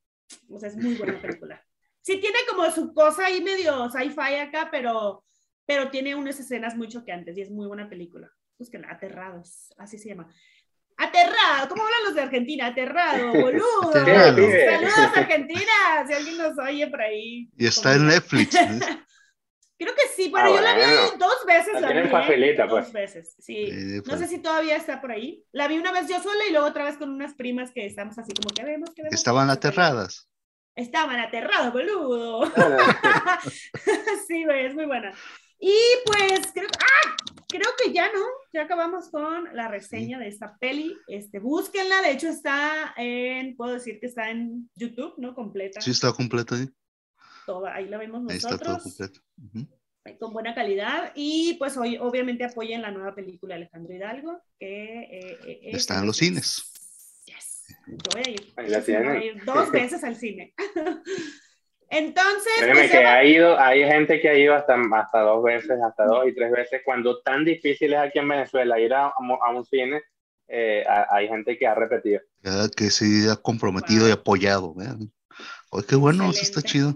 [0.49, 1.63] O sea, es muy buena película.
[2.01, 5.25] Sí tiene como su cosa ahí medio sci-fi acá, pero,
[5.67, 10.11] pero tiene unas escenas muy choqueantes y es muy buena película búsquenla, Aterrados, así se
[10.11, 10.33] llama.
[10.99, 12.67] Aterrado, ¿cómo hablan los de Argentina?
[12.67, 13.93] Aterrado, boludo.
[13.93, 17.49] Saludos Argentina, si alguien nos oye por ahí.
[17.57, 18.57] Y está en Netflix.
[19.79, 21.81] Creo que sí, pero ah, yo la vi dos veces.
[21.81, 22.85] La, vi, facilita, pues.
[22.85, 23.69] Dos veces, sí.
[24.07, 25.45] no sé si todavía está por ahí.
[25.51, 28.17] La vi una vez yo sola y luego otra vez con unas primas que estamos
[28.17, 29.15] así como que vemos, que vemos.
[29.15, 30.29] Estaban aterradas.
[30.77, 32.45] Estaban aterrados, boludo.
[34.29, 35.13] sí, güey, es muy buena.
[35.59, 35.75] Y
[36.07, 37.32] pues creo, ¡ah!
[37.53, 40.97] Creo que ya no, ya acabamos con la reseña de esta peli.
[41.07, 45.35] Este, búsquenla, de hecho está en, puedo decir que está en YouTube, ¿no?
[45.35, 45.81] Completa.
[45.81, 46.69] Sí, está completa ahí.
[47.47, 48.45] Toda, ahí la vemos nosotros.
[48.45, 49.21] Ahí está todo completo.
[50.19, 51.13] Con buena calidad.
[51.15, 56.01] Y pues hoy, obviamente, apoyen la nueva película de Alejandro Hidalgo, que eh, eh, está
[56.01, 56.73] en los cines.
[57.27, 57.77] Yes.
[57.87, 58.53] Yo voy a ir.
[58.57, 60.55] Voy a ir dos veces al cine.
[61.93, 62.53] Entonces.
[62.59, 66.07] Créeme pues, que ha ido, hay gente que ha ido hasta, hasta dos veces, hasta
[66.07, 69.65] dos y tres veces, cuando tan difícil es aquí en Venezuela ir a, a un
[69.67, 70.01] cine,
[70.49, 72.21] eh, hay gente que ha repetido.
[72.75, 74.75] que se ha comprometido y apoyado.
[75.71, 76.95] Oye, qué bueno, eso está chido.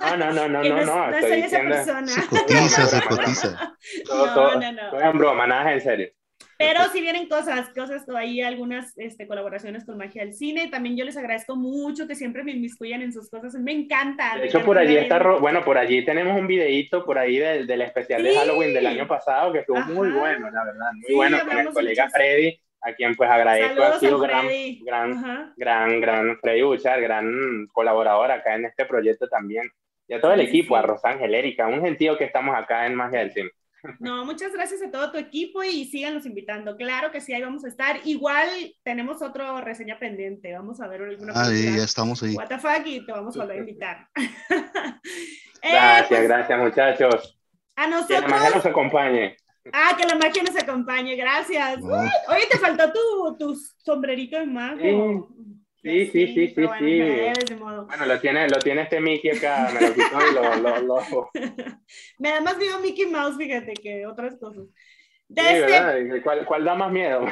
[0.00, 2.06] No, no, no, no, no, no, no, soy esa persona.
[2.06, 3.76] Se cotiza, se cotiza.
[4.08, 4.90] no, no, no.
[4.90, 6.12] Todo en broma, nada en serio.
[6.60, 10.68] Pero si vienen cosas, cosas, hay algunas este, colaboraciones con Magia del Cine.
[10.68, 13.54] También yo les agradezco mucho que siempre me inmiscuyan en sus cosas.
[13.54, 14.36] Me encanta.
[14.36, 17.80] De hecho, por allí está, bueno, por allí tenemos un videíto por ahí del, del
[17.80, 20.90] especial de Halloween del año pasado que estuvo muy bueno, la verdad.
[20.92, 24.46] Muy bueno con el colega Freddy a quien pues agradezco, ha sido gran,
[24.84, 29.70] gran, gran, gran Freddy Buchar, gran colaborador acá en este proyecto también.
[30.08, 33.20] Y a todo el equipo, a Rosángel, Erika, un gentío que estamos acá en Magia
[33.20, 33.50] del Cine.
[33.98, 36.76] No, muchas gracias a todo tu equipo y síganos invitando.
[36.76, 38.00] Claro que sí, ahí vamos a estar.
[38.04, 38.48] Igual
[38.82, 40.52] tenemos otra reseña pendiente.
[40.52, 42.34] Vamos a ver alguna Ah, sí, ya estamos ahí.
[42.34, 44.08] What the y te vamos a volver a invitar.
[44.14, 45.02] gracias,
[45.62, 47.38] eh, pues, gracias muchachos.
[47.76, 48.22] A nosotros.
[48.22, 49.36] Que la magia nos acompañe.
[49.72, 51.80] Ah, que la magia nos acompañe, gracias.
[51.82, 54.80] Oye, te faltó tu, tu sombrerito de mago.
[54.80, 57.54] Sí, sí, sí, sí, sí.
[57.56, 61.30] Bueno, lo tiene, lo tiene este Mickey acá, me lo quitó y lo, lo, lo...
[62.18, 64.64] me da más miedo Mickey Mouse, fíjate, que otras cosas.
[65.28, 67.24] Este ¿Cuál, ¿Cuál, da más miedo?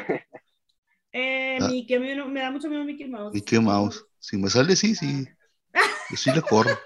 [1.12, 1.68] eh, ah.
[1.68, 3.34] Mickey, me, me, da mucho miedo Mickey Mouse.
[3.34, 4.05] Mickey Mouse.
[4.18, 5.26] Si me sale, sí, sí.
[6.11, 6.78] Yo sí le corro.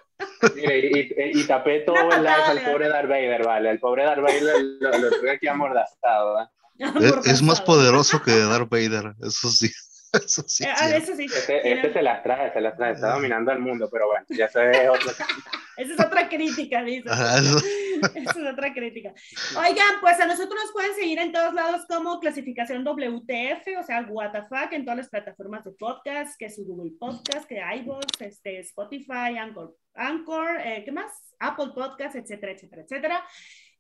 [0.56, 3.70] y, y, y, tapé todo el live al pobre Darth Vader, ¿vale?
[3.70, 6.46] El pobre Darth Vader lo, lo, lo aquí amordazado, ¿eh?
[7.00, 9.70] Es, es más poderoso que Darth Vader, eso sí.
[10.24, 11.24] Eso sí, eh, eso sí.
[11.24, 14.46] Este, este se las trae, se las trae, está dominando el mundo, pero bueno, ya
[14.46, 15.10] se ve otro.
[15.78, 17.08] Esa es otra crítica, dice.
[18.14, 19.14] Esa es otra crítica.
[19.56, 24.02] Oigan, pues a nosotros nos pueden seguir en todos lados como clasificación WTF, o sea,
[24.02, 28.60] WTF, en todas las plataformas de podcast, que es su Google Podcast, que iVoox, este,
[28.60, 31.10] Spotify, Anchor, Anchor eh, ¿qué más?
[31.38, 33.24] Apple Podcast, etcétera, etcétera, etcétera.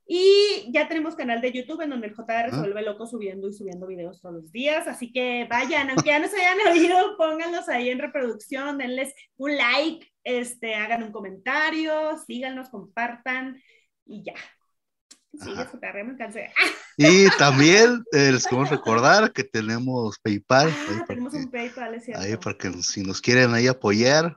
[0.06, 3.52] Y ya tenemos canal de YouTube en donde el JR se vuelve loco subiendo y
[3.52, 4.86] subiendo videos todos los días.
[4.86, 9.56] Así que vayan, aunque ya no se hayan oído, pónganlos ahí en reproducción, denles un
[9.56, 13.62] like, este, hagan un comentario, síganos, compartan
[14.04, 14.34] y ya.
[15.32, 16.52] Sigue JR, me cansé.
[16.96, 20.70] Y también eh, les queremos recordar que tenemos PayPal.
[20.70, 22.22] Ah, tenemos un PayPal, es cierto.
[22.22, 24.36] Ahí para que si nos quieren ahí apoyar,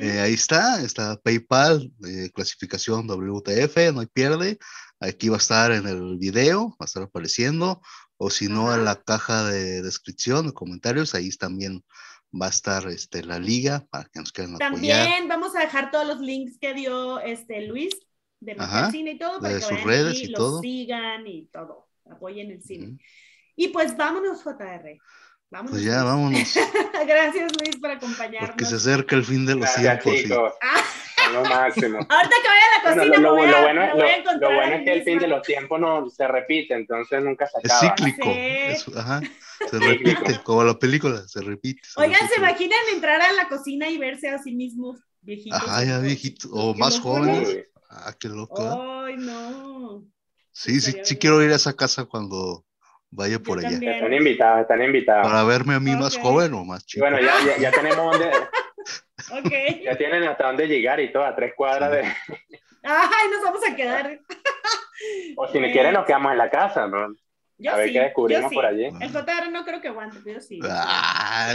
[0.00, 4.58] eh, ahí está, está PayPal, eh, clasificación WTF, no hay pierde.
[5.00, 7.80] Aquí va a estar en el video, va a estar apareciendo,
[8.18, 11.82] o si no, en la caja de descripción, de comentarios, ahí también
[12.30, 14.70] va a estar este, la liga para que nos quieran apoyar.
[15.06, 17.94] También vamos a dejar todos los links que dio este Luis
[18.40, 18.56] de
[18.90, 20.60] cine y todo, para de que sus redes y, todo.
[20.60, 22.98] sigan y todo, apoyen el cine.
[23.56, 24.98] Y pues vámonos, JR.
[25.50, 25.72] Vámonos.
[25.72, 26.54] Pues ya, vámonos.
[27.06, 28.50] Gracias, Luis, por acompañarnos.
[28.50, 30.14] Porque se acerca el fin de los tiempos.
[31.32, 31.98] Lo máximo.
[32.08, 33.86] Ahorita que vaya a la cocina, lo, bueno,
[34.40, 37.58] lo, bueno es que el fin de los tiempos no se repite, entonces nunca se
[37.58, 37.94] acaba.
[37.94, 38.98] Es cíclico.
[38.98, 39.20] ajá,
[39.70, 41.82] se repite, como la película, se repite.
[41.96, 45.60] Oigan, ¿se imaginan entrar a la cocina y verse a sí mismos viejitos?
[45.60, 47.66] Ajá, ya viejitos, o más jóvenes.
[47.90, 48.62] Ah, qué loco.
[48.62, 49.08] ¿eh?
[49.08, 50.04] Ay, no.
[50.52, 52.64] Sí, sí, sí quiero ir a esa casa cuando
[53.10, 53.70] vaya por allá.
[53.70, 55.26] Están invitados, están invitados.
[55.26, 57.04] Para verme a mí más joven o más chico.
[57.04, 58.30] bueno, ya, ya, ya tenemos donde,
[59.44, 59.82] Okay.
[59.84, 62.02] Ya tienen hasta dónde llegar y todo, a tres cuadras de.
[62.82, 64.18] Ay, nos vamos a quedar.
[65.36, 67.14] o si me quieren, nos quedamos en la casa, ¿no?
[67.68, 68.86] a ver qué descubrimos por allí.
[68.86, 70.60] El JR no creo que aguante, pero sí.
[70.64, 71.52] Ah,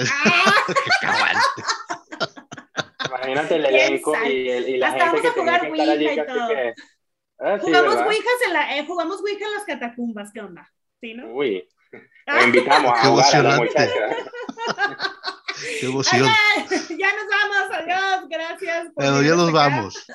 [3.08, 6.06] Imagínate el elenco y, el, y, la gente que tiene que estar allí.
[6.06, 6.74] Que...
[7.40, 7.96] Ah, sí, jugamos,
[8.46, 10.72] en la, eh, jugamos Ouija en las catacumbas, ¿qué onda?
[11.02, 11.28] ¿Sí, no?
[11.28, 11.68] Uy,
[12.26, 14.16] Te invitamos a jugar a la muchacha.
[15.80, 16.28] Qué emoción.
[16.70, 18.88] ya nos vamos, adiós, gracias.
[18.96, 20.06] Bueno, ya nos vamos.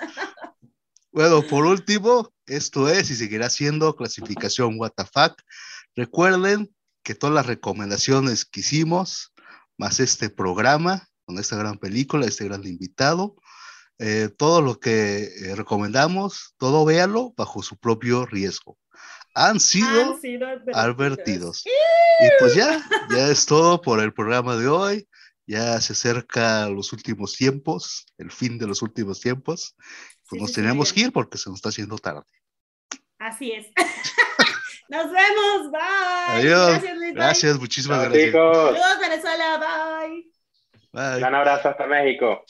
[1.13, 5.35] Bueno, por último, esto es y seguirá siendo clasificación WTF.
[5.97, 6.73] Recuerden
[7.03, 9.33] que todas las recomendaciones que hicimos,
[9.77, 13.35] más este programa, con esta gran película, este gran invitado,
[13.99, 18.79] eh, todo lo que eh, recomendamos, todo véalo bajo su propio riesgo.
[19.35, 21.65] Han sido, Han sido advertidos.
[21.67, 25.09] Y pues ya, ya es todo por el programa de hoy
[25.51, 29.75] ya se acerca los últimos tiempos, el fin de los últimos tiempos,
[30.29, 32.23] pues nos tenemos que ir porque se nos está haciendo tarde.
[33.19, 33.67] Así es.
[34.89, 36.39] nos vemos, bye.
[36.39, 36.69] Adiós.
[36.69, 38.27] Gracias, Luis, gracias muchísimas gracias.
[38.27, 38.79] Chicos.
[38.79, 40.31] Saludos, Venezuela, bye.
[40.93, 41.29] Bye.
[41.29, 42.45] Un abrazo hasta México.